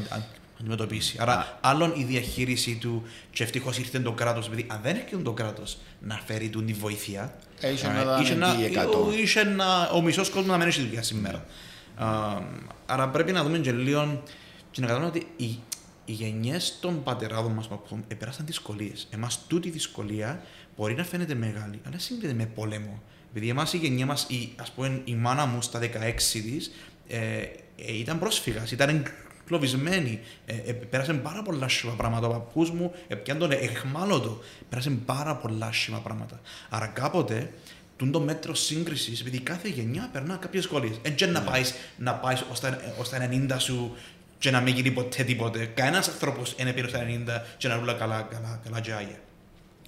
[0.59, 1.17] αντιμετωπίσει.
[1.19, 5.33] Άρα, άλλον η διαχείριση του, και ευτυχώς ήρθε το κράτος, επειδή αν δεν έρχεται το
[5.33, 7.35] κράτος να φέρει του τη βοήθεια,
[9.21, 11.45] είχε να, ο μισός κόσμος να μένει στη δουλειά σήμερα.
[12.85, 14.23] άρα πρέπει να δούμε και λίγο
[14.71, 15.59] και να καταλάβουμε ότι η,
[16.05, 19.07] οι γενιές των πατεράδων μας που επέρασαν δυσκολίες.
[19.11, 20.43] Εμάς τούτη δυσκολία
[20.75, 23.01] μπορεί να φαίνεται μεγάλη, αλλά συνδέεται με πόλεμο.
[23.29, 26.71] Επειδή εμάς η γενιά μας, ας πούμε, η μάνα μου στα 16 της
[27.07, 27.17] ε,
[27.75, 29.05] ε, ήταν πρόσφυγας, ήταν
[29.45, 30.19] κλωβισμένη.
[30.45, 32.27] Ε, ε, πέρασε πάρα πολλά άσχημα πράγματα.
[32.27, 34.39] Ο παππούς μου, ε, πιάνε τον εχμάλωτο.
[34.69, 36.41] Πέρασε πάρα πολλά άσχημα πράγματα.
[36.69, 37.51] Άρα κάποτε
[37.97, 40.99] τούν το μέτρο σύγκρισης, επειδή κάθε γενιά περνά κάποιες δυσκολίες.
[41.01, 42.41] Έτσι να πάεις να πάεις
[42.99, 43.95] ω τα 90 σου
[44.43, 45.65] και να μην γίνει ποτέ τίποτε.
[45.65, 47.05] Κανένας άνθρωπος είναι πήρε στα 90
[47.57, 49.19] και να ρούλα καλά, καλά, καλά και άγια.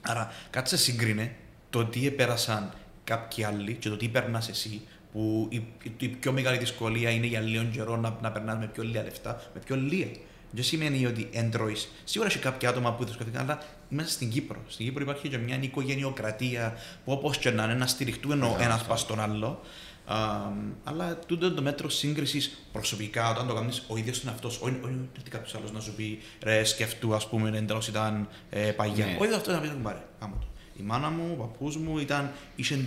[0.01, 1.35] Άρα, κάτσε συγκρίνε
[1.69, 5.63] το τι επέρασαν κάποιοι άλλοι και το τι περνάς εσύ, που η,
[5.97, 9.41] η, πιο μεγάλη δυσκολία είναι για λίγο καιρό να, να περνάς με πιο λίγα λεφτά,
[9.53, 10.07] με πιο λίγα.
[10.51, 11.91] Δεν σημαίνει ότι έντρωεις.
[12.03, 14.59] Σίγουρα έχει κάποια άτομα που δυσκολεύτηκαν, αλλά είμαστε στην Κύπρο.
[14.67, 18.83] Στην Κύπρο υπάρχει και μια οικογενειοκρατία που όπως και να είναι να στηριχτούν ο ένας
[18.83, 19.61] πας στον άλλο.
[20.09, 24.79] Um, αλλά τούτο το μέτρο σύγκρισης προσωπικά, όταν το κάνεις ο ίδιος είναι αυτός, όχι
[25.19, 29.05] ότι κάποιος άλλος να σου πει ρε, σκεφτού, ας πούμε, εντελώς ήταν ε, παγιά.
[29.05, 29.17] Ναι.
[29.19, 30.45] Ο ίδιος αυτός να πει: Πάρε, κάμω το.
[30.79, 32.79] Η μάνα μου, ο παππούς μου ήταν, είχε,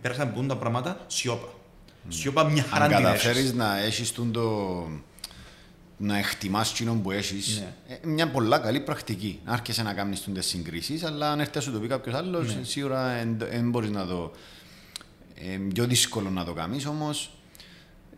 [0.00, 1.48] πέρασαν πούν τα πράγματα σιώπα.
[1.48, 2.06] Mm.
[2.08, 4.22] Σιώπα μια χαρά Αν καταφέρεις να έχεις το
[5.96, 7.94] να εκτιμάς εκείνο που έχεις, ναι.
[7.94, 9.40] Ε, μια πολλά καλή πρακτική.
[9.44, 12.62] Να άρχισε να κάνεις τι συγκρίσεις, αλλά αν έρθει σου το πει κάποιος άλλος, ναι.
[12.64, 14.32] σίγουρα δεν μπορείς να το.
[15.42, 17.30] Ε, πιο δύσκολο να το κάνεις, όμως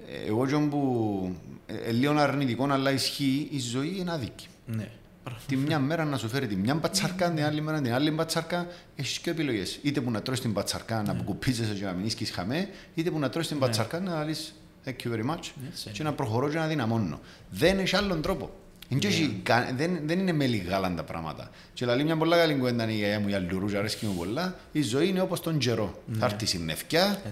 [0.08, 1.34] ε, εγώ και που
[1.66, 4.46] ε, λίγο αρνητικό αλλά ισχύει, η ζωή είναι άδικη.
[4.66, 4.88] Ναι.
[5.46, 8.66] Τη μια μέρα να σου φέρει τη μια μπατσαρκά, την άλλη μέρα την άλλη μπατσαρκά,
[8.96, 9.78] έχεις και επιλογές.
[9.82, 13.28] Είτε που να τρώσει την μπατσαρκά να κουπίζεσαι και να μην χαμέ, είτε που να
[13.28, 14.54] τρώσει την μπατσαρκά να λύσεις
[14.84, 15.36] Thank you very much.
[15.36, 17.20] Yes, και να προχωρώ και να δυναμώνω.
[17.50, 18.50] Δεν έχει άλλον τρόπο.
[19.00, 19.52] Yeah.
[19.76, 21.50] Δεν, δεν είναι με λιγάλα τα πράγματα.
[21.74, 24.56] Και λέει μια πολλά καλή κουέντα η γιαγιά μου για λουρούζα, αρέσκει μου πολλά.
[24.72, 25.94] Η ζωή είναι όπως τον καιρό.
[25.94, 26.16] Yeah.
[26.18, 27.22] Θα έρθει συννευκιά,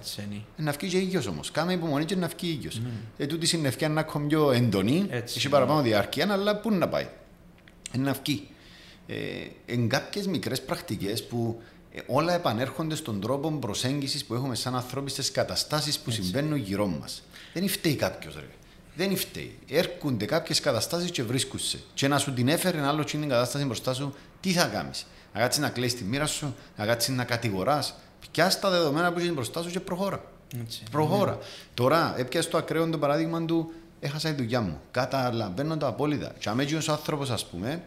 [0.56, 1.50] να βγει και ήλιος όμως.
[1.50, 2.80] Κάμε υπομονή και να βγει ήλιος.
[2.84, 2.88] Mm.
[3.16, 7.08] Ε, τούτη συννευκιά να είναι πιο έντονη, έχει παραπάνω διάρκεια, αλλά πού να πάει.
[7.92, 8.48] Ε, να βγει.
[9.06, 9.14] Ε,
[9.66, 15.10] εν κάποιες μικρές πρακτικές που ε, όλα επανέρχονται στον τρόπο προσέγγισης που έχουμε σαν ανθρώποι
[15.10, 16.22] στις καταστάσεις που Έτσι.
[16.22, 17.22] συμβαίνουν γύρω μας.
[17.52, 18.46] Δεν φταίει κάποιος, ρε.
[18.96, 19.58] Δεν φταίει.
[19.68, 21.62] Έρχονται κάποιες καταστάσεις και βρίσκονται.
[21.94, 25.40] Και να σου την έφερε ένα άλλο την κατάσταση μπροστά σου, τι θα κάνεις; Να
[25.40, 27.94] κάτσεις να κλείσει τη μοίρα σου, να κάτσεις να κατηγοράς.
[28.30, 30.24] Πια τα δεδομένα που έχεις μπροστά σου και προχώρα.
[30.60, 30.82] Έτσι.
[30.90, 31.30] Προχώρα.
[31.30, 31.38] Ναι.
[31.74, 34.80] Τώρα, έπιασες το ακραίο το παράδειγμα του, έχασα τη δουλειά μου.
[34.90, 36.32] Καταλαβαίνω το απόλυτα.
[36.38, 37.82] Και αμέσω ο άνθρωπος, ας πούμε,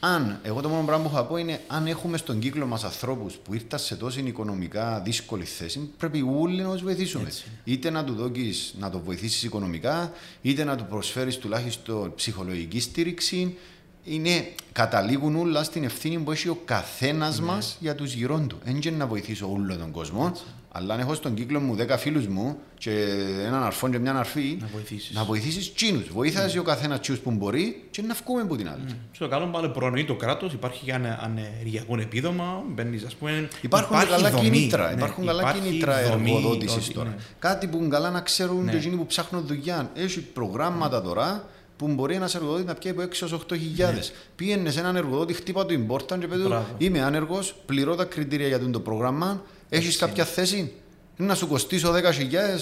[0.00, 3.34] αν, εγώ το μόνο πράγμα που θα πω είναι, αν έχουμε στον κύκλο μας ανθρώπους
[3.34, 7.24] που ήρθαν σε τόση οικονομικά δύσκολη θέση, πρέπει όλοι να τους βοηθήσουμε.
[7.24, 7.44] Έτσι.
[7.64, 13.56] Είτε να του δώσει να το βοηθήσεις οικονομικά, είτε να του προσφέρεις τουλάχιστον ψυχολογική στήριξη.
[14.04, 17.46] Είναι, καταλήγουν όλα στην ευθύνη που έχει ο καθένας ναι.
[17.46, 18.58] μας για τους γύρω του.
[18.64, 20.26] Δεν να βοηθήσω όλο τον κόσμο.
[20.30, 20.42] Έτσι.
[20.72, 22.90] Αλλά αν έχω στον κύκλο μου 10 φίλους μου και
[23.46, 25.14] έναν αρφό και μια αρφή, να βοηθήσεις.
[25.14, 26.08] Να βοηθήσεις τσίνους.
[26.08, 26.60] Βοήθασε mm.
[26.60, 28.82] ο καθένας τσίνου που μπορεί και να βγούμε από την άλλη.
[28.88, 28.94] Mm.
[29.12, 33.48] Στο καλό πάλι προνοεί το κράτος, υπάρχει για ανεργιακό επίδομα, μπαίνεις, ας πούμε.
[33.60, 34.50] Υπάρχουν υπάρχει καλά δομή.
[34.50, 34.88] κίνητρα.
[34.88, 37.08] Ναι, υπάρχουν καλά κίνητρα εργοδότησης τώρα.
[37.08, 37.16] Ναι.
[37.38, 38.70] Κάτι που καλά να ξέρουν ναι.
[38.70, 39.90] και εκείνοι που ψάχνουν δουλειά.
[39.94, 41.44] Έχει προγράμματα τώρα
[41.76, 44.10] που μπορεί ένας εργοδότης να πιει από 6 έως 8 χιλιάδες.
[44.10, 44.16] Ναι.
[44.36, 48.70] Πήγαινε σε έναν εργοδότη, χτύπα του important και παιδί Είμαι άνεργος, πληρώ τα κριτήρια για
[48.70, 50.72] το πρόγραμμα, έχεις κάποια θέση;
[51.16, 52.00] Να σου κοστίσω 10.000,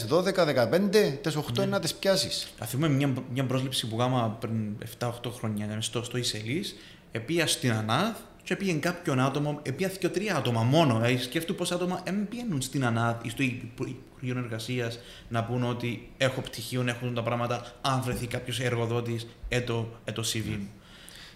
[0.08, 2.48] 12, 15, τι 8 να τις πιάσεις.
[2.58, 6.76] Θα θυμούμε μια, μια πρόσληψη που κάναμε πριν 7-8 χρόνια στο, στο Ισελής.
[7.12, 8.16] Επία στην ΑΝΑΔ
[8.48, 10.94] και πήγαινε κάποιον άτομο, επία και τρία άτομα μόνο.
[10.94, 16.40] Δηλαδή, σκέφτομαι πόσα άτομα δεν στην ΑΝΑΔ ή στο Υπουργείο Εργασίας να πούνε ότι έχω
[16.40, 17.72] πτυχίο, έχουν τα πράγματα.
[17.80, 20.68] Αν βρεθεί κάποιος εργοδότης, έτο, έτο CV μου.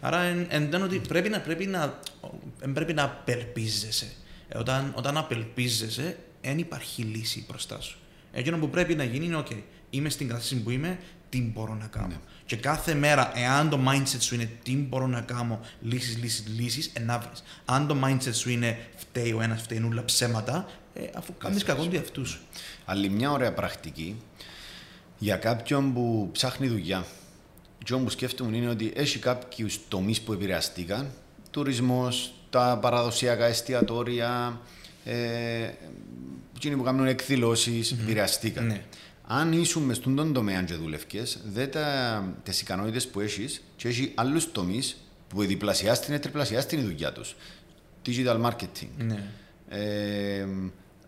[0.01, 1.99] Άρα, εν, ότι πρέπει να, πρέπει να,
[2.73, 4.13] πρέπει να απελπίζεσαι.
[4.53, 7.99] Ε, όταν, όταν απελπίζεσαι, δεν υπάρχει λύση μπροστά σου.
[8.33, 9.57] Εκείνο που πρέπει να γίνει είναι, OK,
[9.91, 12.07] είμαι στην κατάσταση που είμαι, τι μπορώ να κάνω.
[12.07, 12.19] Ναι.
[12.47, 16.91] Και κάθε μέρα, εάν το mindset σου είναι τι μπορώ να κάνω, λύσεις, λύσεις, λύσεις,
[16.93, 17.31] ενάβρει.
[17.65, 21.87] Αν το mindset σου είναι φταίει ο ένας, φταίει νουλα ψέματα, ε, αφού κάνεις κακό
[21.87, 22.41] του εαυτού σου.
[22.85, 24.17] Άλλη μια ωραία πρακτική
[25.19, 27.05] για κάποιον που ψάχνει δουλειά.
[27.85, 31.11] Και που σκέφτομαι είναι ότι έχει κάποιους τομείς που επηρεαστήκαν.
[31.51, 34.61] Τουρισμός, τα παραδοσιακά εστιατόρια,
[35.05, 35.71] ε,
[36.57, 38.03] εκείνοι που κάνουν εκδηλώσεις, mm-hmm.
[38.03, 38.67] επηρεαστήκαν.
[38.67, 38.83] Ναι.
[39.27, 44.13] Αν ήσουν μες στον τομέα και δουλευκές, δεν τα, τις ικανότητες που έχεις και έχει
[44.15, 44.97] άλλους τομείς
[45.29, 47.37] που διπλασιάστην ή τριπλασιάστην η δουλειά τους.
[48.07, 48.89] Digital marketing.
[48.99, 49.23] Ναι.
[49.69, 50.47] Ε,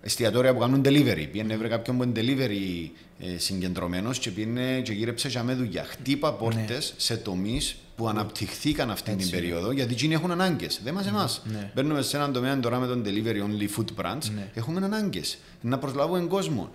[0.01, 1.29] εστιατόρια που κάνουν delivery.
[1.33, 5.85] Πήγαινε βρε κάποιον που είναι delivery ε, συγκεντρωμένος και πήγαινε και γύρεψε για με δουλειά.
[5.85, 7.01] Χτύπα πόρτες ναι.
[7.01, 9.31] σε τομείς που αναπτυχθήκαν αυτή Έτσι.
[9.31, 10.81] την περίοδο γιατί εκείνοι έχουν ανάγκες.
[10.85, 11.11] Δεν μας ναι.
[11.11, 11.43] εμάς.
[11.45, 11.73] Ναι.
[11.75, 14.31] Μπαίνουμε σε έναν τομέα τώρα με τον delivery only food branch.
[14.35, 14.51] Ναι.
[14.55, 15.39] Έχουμε ανάγκες.
[15.61, 16.71] Να προσλάβουμε κόσμο.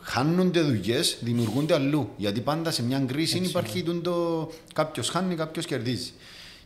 [0.00, 2.10] Χάνονται δουλειές, δημιουργούνται αλλού.
[2.16, 3.92] Γιατί πάντα σε μια κρίση Έτσι, υπάρχει ναι.
[3.92, 6.12] το κάποιος χάνει, κάποιος κερδίζει.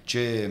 [0.05, 0.51] Και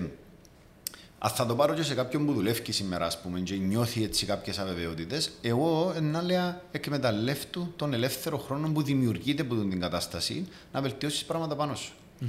[1.20, 4.26] αν θα το πάρω και σε κάποιον που δουλεύει σήμερα, ας πούμε, και νιώθει έτσι
[4.26, 10.82] κάποιες αβεβαιότητες, εγώ να λέω εκμεταλλεύτου τον ελεύθερο χρόνο που δημιουργείται από την κατάσταση να
[10.82, 11.94] βελτιώσεις πράγματα πάνω σου.
[12.22, 12.26] Mm-hmm.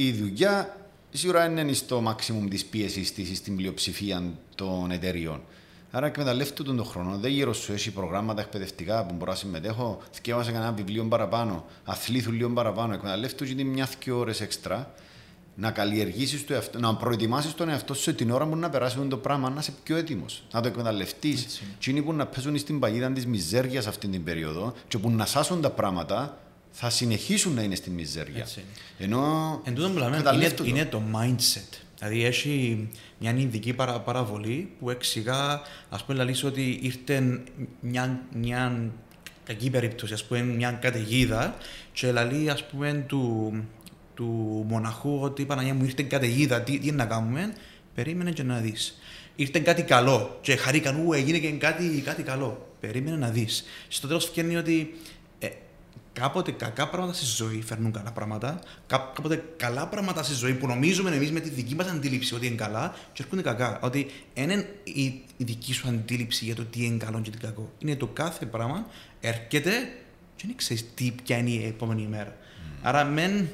[0.00, 0.76] Η δουλειά
[1.10, 4.22] σίγουρα είναι στο maximum της πίεσης της στην πλειοψηφία
[4.54, 5.40] των εταιριών.
[5.90, 7.16] Άρα εκμεταλλεύτου τον χρόνο.
[7.18, 9.98] Δεν γύρω σου έχει προγράμματα εκπαιδευτικά που μπορώ να συμμετέχω.
[10.12, 11.64] Θυκεύασα κανένα βιβλίο παραπάνω.
[11.84, 12.94] Αθλήθου λίγο παραπάνω.
[12.94, 14.94] Εκμεταλλεύτου και μια-δυο ώρες έξτρα
[15.54, 19.16] να καλλιεργήσεις το εαυτό, να προετοιμάσεις τον εαυτό σου την ώρα που να περάσει το
[19.16, 20.42] πράγμα, να είσαι πιο έτοιμος.
[20.52, 21.62] Να το εκμεταλλευτείς.
[21.78, 25.60] Τι που να παίζουν στην παγίδα της μιζέρια αυτή την περίοδο και που να σάσουν
[25.60, 26.38] τα πράγματα,
[26.70, 28.46] θα συνεχίσουν να είναι στη μιζέρια.
[28.98, 29.60] Ενώ.
[29.64, 31.78] Εν τούτο που λέμε, είναι, είναι το mindset.
[31.98, 37.40] Δηλαδή έχει μια ειδική παρα, παραβολή που εξηγά, ας πούμε, λαλείς ότι ήρθε
[37.80, 38.90] μια, μια
[39.44, 41.56] κακή περίπτωση, ας πούμε, μια καταιγίδα
[41.92, 43.52] και λαλεί, ας πούμε, του,
[44.14, 44.24] του
[44.68, 47.52] μοναχού ότι η Παναγία μου ήρθε καταιγίδα, τι, τι να κάνουμε,
[47.94, 48.98] περίμενε και να δεις.
[49.36, 52.66] Ήρθε κάτι καλό και χαρήκαν, ου, έγινε και κάτι, κάτι καλό.
[52.80, 53.64] Περίμενε να δεις.
[53.88, 54.94] Στο τέλος φτιάχνει ότι
[56.18, 61.10] κάποτε κακά πράγματα στη ζωή φέρνουν καλά πράγματα, κάποτε καλά πράγματα στη ζωή που νομίζουμε
[61.10, 63.78] εμείς με τη δική μας αντίληψη ότι είναι καλά, και έρχονται κακά.
[63.82, 65.02] Ότι είναι η,
[65.36, 67.72] η δική σου αντίληψη για το τι είναι καλό και τι κακό.
[67.78, 68.86] Είναι το κάθε πράγμα
[69.20, 69.70] έρχεται
[70.36, 72.36] και δεν ξέρεις τι, ποια είναι η επόμενη μέρα.
[72.36, 72.78] Mm.
[72.82, 73.48] Άρα, μεν,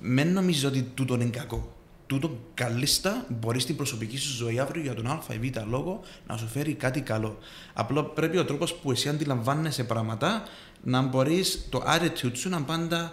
[0.00, 1.76] μεν νομίζεις ότι τούτο είναι κακό.
[2.08, 6.36] Τούτο καλίστα μπορείς στην προσωπική σου ζωή αύριο για τον Α ή Β λόγο να
[6.36, 7.38] σου φέρει κάτι καλό.
[7.72, 10.42] Απλά πρέπει ο τρόπος που εσύ αντιλαμβάνεσαι πράγματα
[10.84, 13.12] να μπορείς το attitude σου να πάντα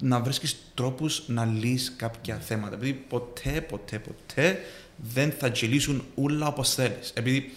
[0.00, 2.74] να βρίσκεις τρόπους να λύσει κάποια θέματα.
[2.74, 4.58] Επειδή ποτέ, ποτέ, ποτέ
[4.96, 7.12] δεν θα τζιλίσουν όλα όπως θέλεις.
[7.14, 7.52] Επειδή,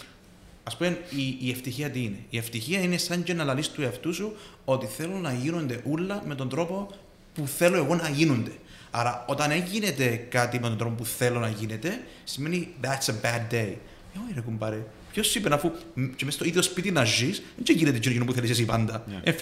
[0.63, 3.81] ας πούμε, η, η ευτυχία τι είναι; Η ευτυχία είναι σαν και να λαλείς του
[3.81, 4.35] εαυτού σου
[4.65, 6.89] ότι θέλω να γίνονται όλα με τον τρόπο
[7.33, 8.51] που θέλω εγώ να γίνονται.
[8.97, 9.91] Άρα, όταν έγινε
[10.29, 13.73] κάτι με τον τρόπο που θέλω να γίνεται, σημαίνει that's a bad day.
[14.13, 14.85] Ε, όχι, ρε κουμπάρε.
[15.11, 15.71] Ποιος είπε, αφού
[16.15, 19.03] και μέσα στο ίδιο σπίτι να ζεις, δεν γίνεται το που θέλεις εσύ πάντα.
[19.25, 19.33] Yeah.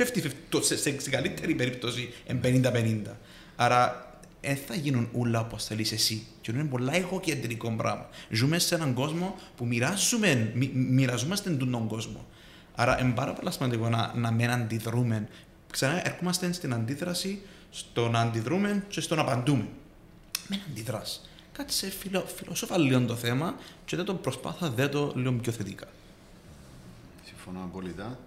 [0.62, 3.12] σε, σε, σε, καλύτερη περίπτωση, εν 50-50.
[3.56, 4.12] Άρα,
[4.42, 6.26] δεν θα γίνουν όλα όπως θέλεις εσύ.
[6.42, 8.10] Και είναι πολλά εγωκεντρικό πράγμα.
[8.30, 12.26] Ζούμε σε έναν κόσμο που μοιράζουμε, μοι, μοιραζόμαστε τον κόσμο.
[12.76, 15.28] Άρα, είναι πάρα πολύ σημαντικό να, να μην αντιδρούμε.
[15.72, 17.42] Ξανά, έρχομαστε στην αντίδραση
[17.74, 19.68] στο να αντιδρούμε και στο να απαντούμε.
[20.50, 21.20] Μην αντιδράσει
[21.54, 23.56] κάτσε φιλο, φιλοσόφα λίγο το θέμα
[23.86, 25.86] και δεν το προσπάθα δε το λίγο πιο θετικά.
[27.26, 28.20] Συμφωνώ απόλυτα.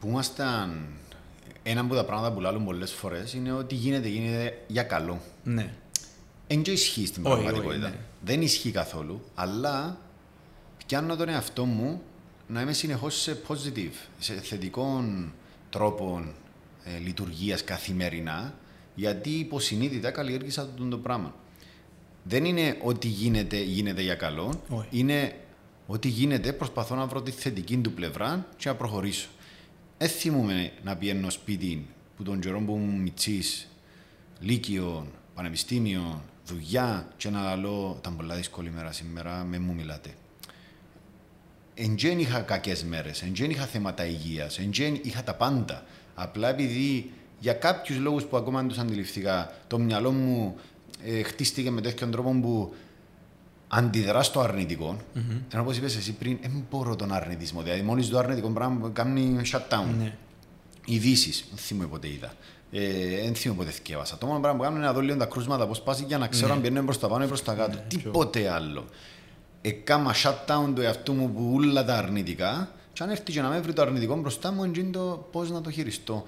[0.00, 0.86] Που ήμασταν
[1.62, 5.20] ένα από τα πράγματα που λάλλουν πολλές φορές είναι ότι γίνεται, γίνεται για καλό.
[5.44, 5.74] Ναι.
[6.46, 7.88] Δεν ισχύει στην πραγματικότητα.
[7.88, 7.98] Ναι.
[8.24, 9.98] Δεν ισχύει καθόλου, αλλά
[10.86, 12.02] πιάνω τον εαυτό μου
[12.46, 15.32] να είμαι συνεχώς σε positive, σε θετικών
[15.70, 16.34] τρόπων
[16.96, 18.54] ε, λειτουργίας καθημερινά,
[18.94, 21.34] γιατί υποσυνείδητα καλλιέργησα αυτό το πράγμα
[22.28, 24.62] δεν είναι ότι γίνεται, γίνεται για καλό.
[24.90, 25.34] Είναι
[25.86, 29.28] ότι γίνεται, προσπαθώ να βρω τη θετική του πλευρά και να προχωρήσω.
[29.98, 33.68] Δεν θυμούμαι να πιένω σπίτι που τον καιρό που μου μητσής,
[34.40, 40.14] λύκειο, πανεπιστήμιο, δουλειά και να λέω ήταν πολλά δύσκολη μέρα σήμερα, με μου μιλάτε.
[41.74, 45.84] Εντζέν είχα κακές μέρες, εντζέν είχα θέματα υγείας, εντζέν είχα τα πάντα.
[46.20, 50.56] Απλά επειδή για κάποιους λόγους που ακόμα δεν τους αντιληφθήκα, το μυαλό μου
[51.04, 52.74] ε, χτίστηκε με τέτοιον τρόπο που
[53.68, 54.96] αντιδρά στο αρνητικό.
[54.96, 55.40] Mm-hmm.
[55.52, 57.62] Ενώ όπως είπες εσύ πριν, δεν μπορώ τον αρνητισμό.
[57.62, 60.04] Δηλαδή, μόλις το αρνητικό πράγμα κάνει shutdown.
[60.04, 60.12] Mm-hmm.
[60.84, 62.32] Ειδήσεις, δεν θυμούμαι ποτέ είδα.
[62.72, 64.18] Ε, δεν θυμούμαι ποτέ θυκεύασα.
[64.18, 66.26] Το μόνο πράγμα που κάνω είναι να δω λίγο τα κρούσματα πώς πάσει για να
[66.26, 66.54] ξέρω mm-hmm.
[66.54, 67.78] αν πηγαίνουν προς τα πάνω ή προς τα κάτω.
[67.78, 67.88] Mm-hmm.
[67.88, 68.84] Τίποτε άλλο.
[69.62, 72.72] Έκανα shutdown του εαυτού μου που όλα τα αρνητικά.
[72.98, 75.60] Και αν έρθει και να με βρει το αρνητικό μπροστά μου, είναι το πώς να
[75.60, 76.24] το χειριστώ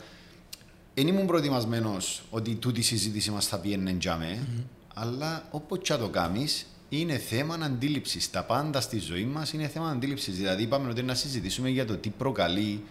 [0.94, 4.64] δεν ήμουν προετοιμασμένος ότι τούτη η συζήτηση μας θα πιένει τζάμε, mm-hmm.
[4.94, 8.30] αλλά όποτε το κάνεις, είναι θέμα αντίληψης.
[8.30, 10.36] Τα πάντα στη ζωή μας είναι θέμα αντίληψης.
[10.36, 12.84] Δηλαδή, είπαμε ότι να συζητήσουμε για το τι προκαλεί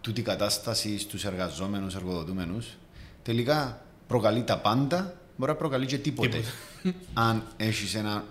[0.00, 2.76] τούτη η κατάσταση στους εργαζόμενους, εργοδοτούμενους.
[3.22, 6.40] Τελικά προκαλεί τα πάντα, μπορεί να προκαλεί και τίποτε.
[7.14, 8.24] αν έχεις ένα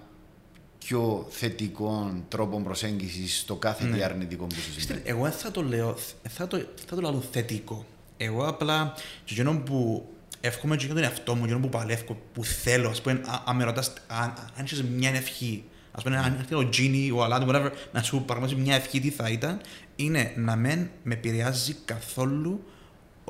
[0.86, 3.96] πιο θετικό τρόπο προσέγγισης στο κάθε ναι.
[3.96, 5.98] διαρνητικό που σου συμβαίνει; Εγώ θα το λέω,
[6.30, 7.86] θα το, θα το λέω θετικό.
[8.17, 10.08] Εγώ απλά, και εκείνο που
[10.41, 13.63] εύχομαι και για τον εαυτό μου, εκείνο που παλεύω, που θέλω, ας πούμε, αν με
[13.63, 17.72] ρωτάς, αν, αν είσαι μια ευχή, ας πούμε, αν έρθει ο Τζίνι, ο Αλάντο, whatever,
[17.91, 19.62] να σου παραγωγήσει μια ευχή, τι θα ήταν,
[19.96, 22.63] είναι να μην με επηρεάζει καθόλου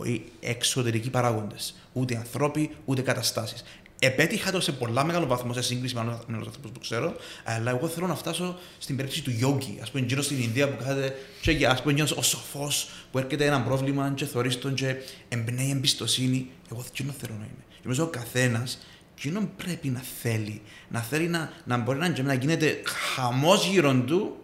[0.04, 1.76] οι εξωτερικοί παράγοντες.
[1.94, 3.64] Ούτε ανθρώποι, ούτε καταστάσεις.
[4.04, 7.88] Επέτυχα το σε πολλά μεγάλο βαθμό σε σύγκριση με άλλου ανθρώπους που ξέρω, αλλά εγώ
[7.88, 9.80] θέλω να φτάσω στην περίπτωση του Γιόγκη.
[9.82, 13.62] Α πούμε, γύρω στην Ινδία που κάθεται, και ας πούμε, ο σοφός που έρχεται ένα
[13.62, 14.96] πρόβλημα, και θεωρεί τον, και
[15.30, 16.50] εμπνέει εμπιστοσύνη.
[16.72, 17.64] Εγώ δεν θέλω να είμαι.
[17.70, 18.80] Και νομίζω ο καθένας,
[19.18, 20.62] εκείνον πρέπει να θέλει.
[20.90, 24.38] Να θέλει να, να μπορεί να, να γίνεται χαμός γύρω του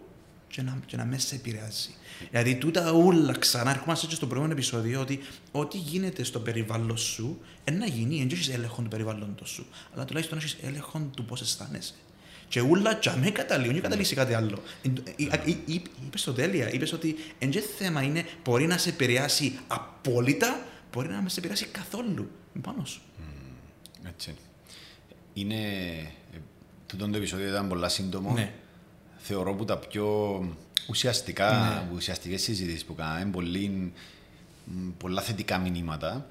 [0.48, 1.94] και να, και να μέσα σε επηρεάζει.
[2.30, 5.20] Δηλαδή, τούτα όλα ξανά έρχομαστε και στο προηγούμενο επεισόδιο ότι
[5.52, 7.40] ό,τι γίνεται στο περιβάλλον σου,
[7.72, 11.94] να γίνει, δεν έχει έλεγχο του περιβάλλοντος σου, αλλά τουλάχιστον έχεις έλεγχο του πώς αισθάνεσαι.
[12.48, 14.62] Και ούλα τζαμέ καταλήγουν, δεν καταλήγει σε κάτι άλλο.
[16.06, 21.22] Είπες το τέλεια, είπες ότι εν θέμα είναι, μπορεί να σε επηρεάσει απόλυτα, μπορεί να
[21.22, 22.30] με σε επηρεάσει καθόλου.
[22.60, 23.00] Πάνω σου.
[24.08, 24.34] Έτσι.
[25.34, 25.56] Είναι.
[26.34, 26.38] ε,
[26.86, 28.32] Τούτο το επεισόδιο ήταν πολλά σύντομο.
[28.32, 28.52] Ναι.
[29.16, 30.38] Θεωρώ που τα πιο
[30.88, 31.96] ουσιαστικά, Ναι.
[31.96, 33.92] ουσιαστικές συζητήσεις που κάναμε, πολύ,
[34.64, 36.26] μ, πολλά θετικά μηνύματα.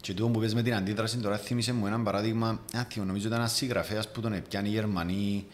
[0.00, 3.26] Και τούτο που πες με την αντίδραση τώρα θύμισε μου ένα παράδειγμα, ένα θύμιο, νομίζω
[3.26, 5.46] ήταν ένας συγγραφέας που τον έπιανε οι Γερμανοί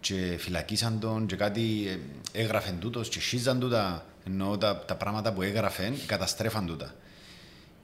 [0.00, 1.86] και φυλακίσαν τον και κάτι
[2.32, 6.94] ε, έγραφεν τούτος και σύζαν τούτα, ενώ τα, τα πράγματα που έγραφεν καταστρέφαν τούτα.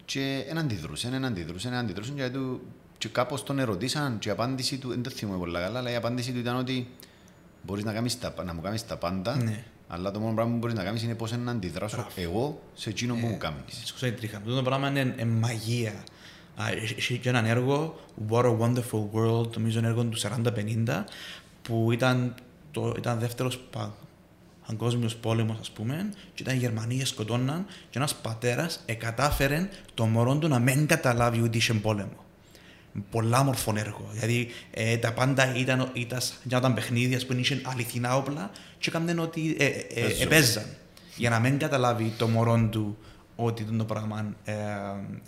[0.05, 2.61] Και εν αντιδρούσε, εν αντιδρούσε, εν αντιδρούσε και, του,
[2.99, 5.95] και κάπως τον ερωτήσαν και η απάντηση του, δεν το θυμούμαι πολλά καλά, αλλά η
[5.95, 6.89] απάντηση του ήταν ότι
[7.63, 9.65] μπορείς να, κάνεις τα, να μου κάνεις τα πάντα, Ναι.
[9.89, 13.15] Αλλά το μόνο πράγμα που μπορείς να κάνεις είναι πώς να αντιδράσω εγώ σε εκείνο
[13.15, 13.83] που μου κάνεις.
[13.85, 14.37] Σκούσα η τρίχα.
[14.37, 16.05] Αυτό το πράγμα είναι, είναι μαγεία.
[16.57, 16.65] Α,
[16.97, 21.05] Έχει και έναν έργο, What a Wonderful World, νομίζω είναι έργο του 40-50,
[21.63, 22.35] που ήταν,
[22.71, 23.95] το, ήταν δεύτερος πα,
[24.67, 30.37] παγκόσμιος πόλεμος, ας πούμε, και ήταν οι Γερμανοί σκοτώναν, και ένας πατέρας εκατάφερε το μωρό
[30.37, 32.25] του να μην καταλάβει ότι είχε πόλεμο.
[33.11, 34.09] Πολλά μορφό έργο.
[34.13, 39.57] Δηλαδή ε, τα πάντα ήταν, ήταν, ήταν παιχνίδια που είχε αληθινά όπλα και έκαναν ότι
[39.59, 40.23] ε, ε, ε, Παίζουν.
[40.23, 40.65] επέζαν.
[41.17, 42.99] Για να μην καταλάβει το μωρό του
[43.37, 44.55] ότι το πράγμα ε,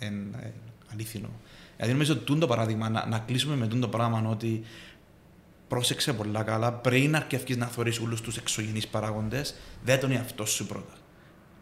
[0.05, 0.53] είναι
[0.91, 1.29] αλήθινο.
[1.75, 4.63] Δηλαδή νομίζω ότι το παράδειγμα, να, να κλείσουμε με το πράγμα ότι
[5.67, 10.65] πρόσεξε πολλά καλά πριν αρκευκείς να θωρείς όλους τους εξωγενείς παράγοντες, δεν τον εαυτό σου
[10.65, 10.93] πρώτα.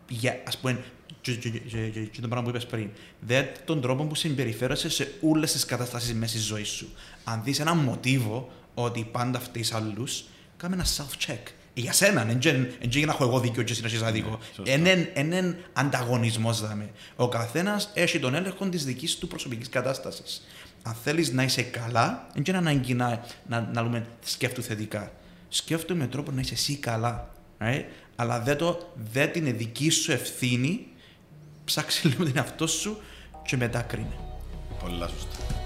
[0.09, 0.83] Για, ας πούμε,
[1.21, 4.15] και, και, και, και, και, και το πράγμα που είπες πριν, δε τον τρόπο που
[4.15, 6.89] συμπεριφέρεσαι σε όλες τις καταστάσεις μέσα στη ζωή σου.
[7.23, 10.23] Αν δεις ένα μοτίβο ότι πάντα φταίεις άλλους,
[10.57, 11.51] κάμε ένα self-check.
[11.73, 12.39] Για σένα, δεν
[12.79, 14.39] για να έχω εγώ δίκιο και εσύ να έχεις άδικο.
[14.55, 14.73] σωστά.
[15.13, 16.89] Έναν ανταγωνισμός δάμε.
[17.15, 20.47] Ο καθένας έχει τον έλεγχο της δικής του προσωπικής κατάστασης.
[20.83, 25.11] Αν θέλεις να είσαι καλά, δεν είναι ανάγκη να, να, να λέμε σκέφτου θετικά.
[25.49, 27.35] Σκέφτου με τρόπο να είσαι εσύ καλά.
[27.59, 27.83] Right?
[28.15, 30.87] Αλλά δεν, το, δεν είναι δική σου ευθύνη,
[31.67, 32.97] ψάξει λίγο την εαυτό σου
[33.45, 34.17] και μετά κρίνε.
[34.79, 35.56] Πολλά σωστά.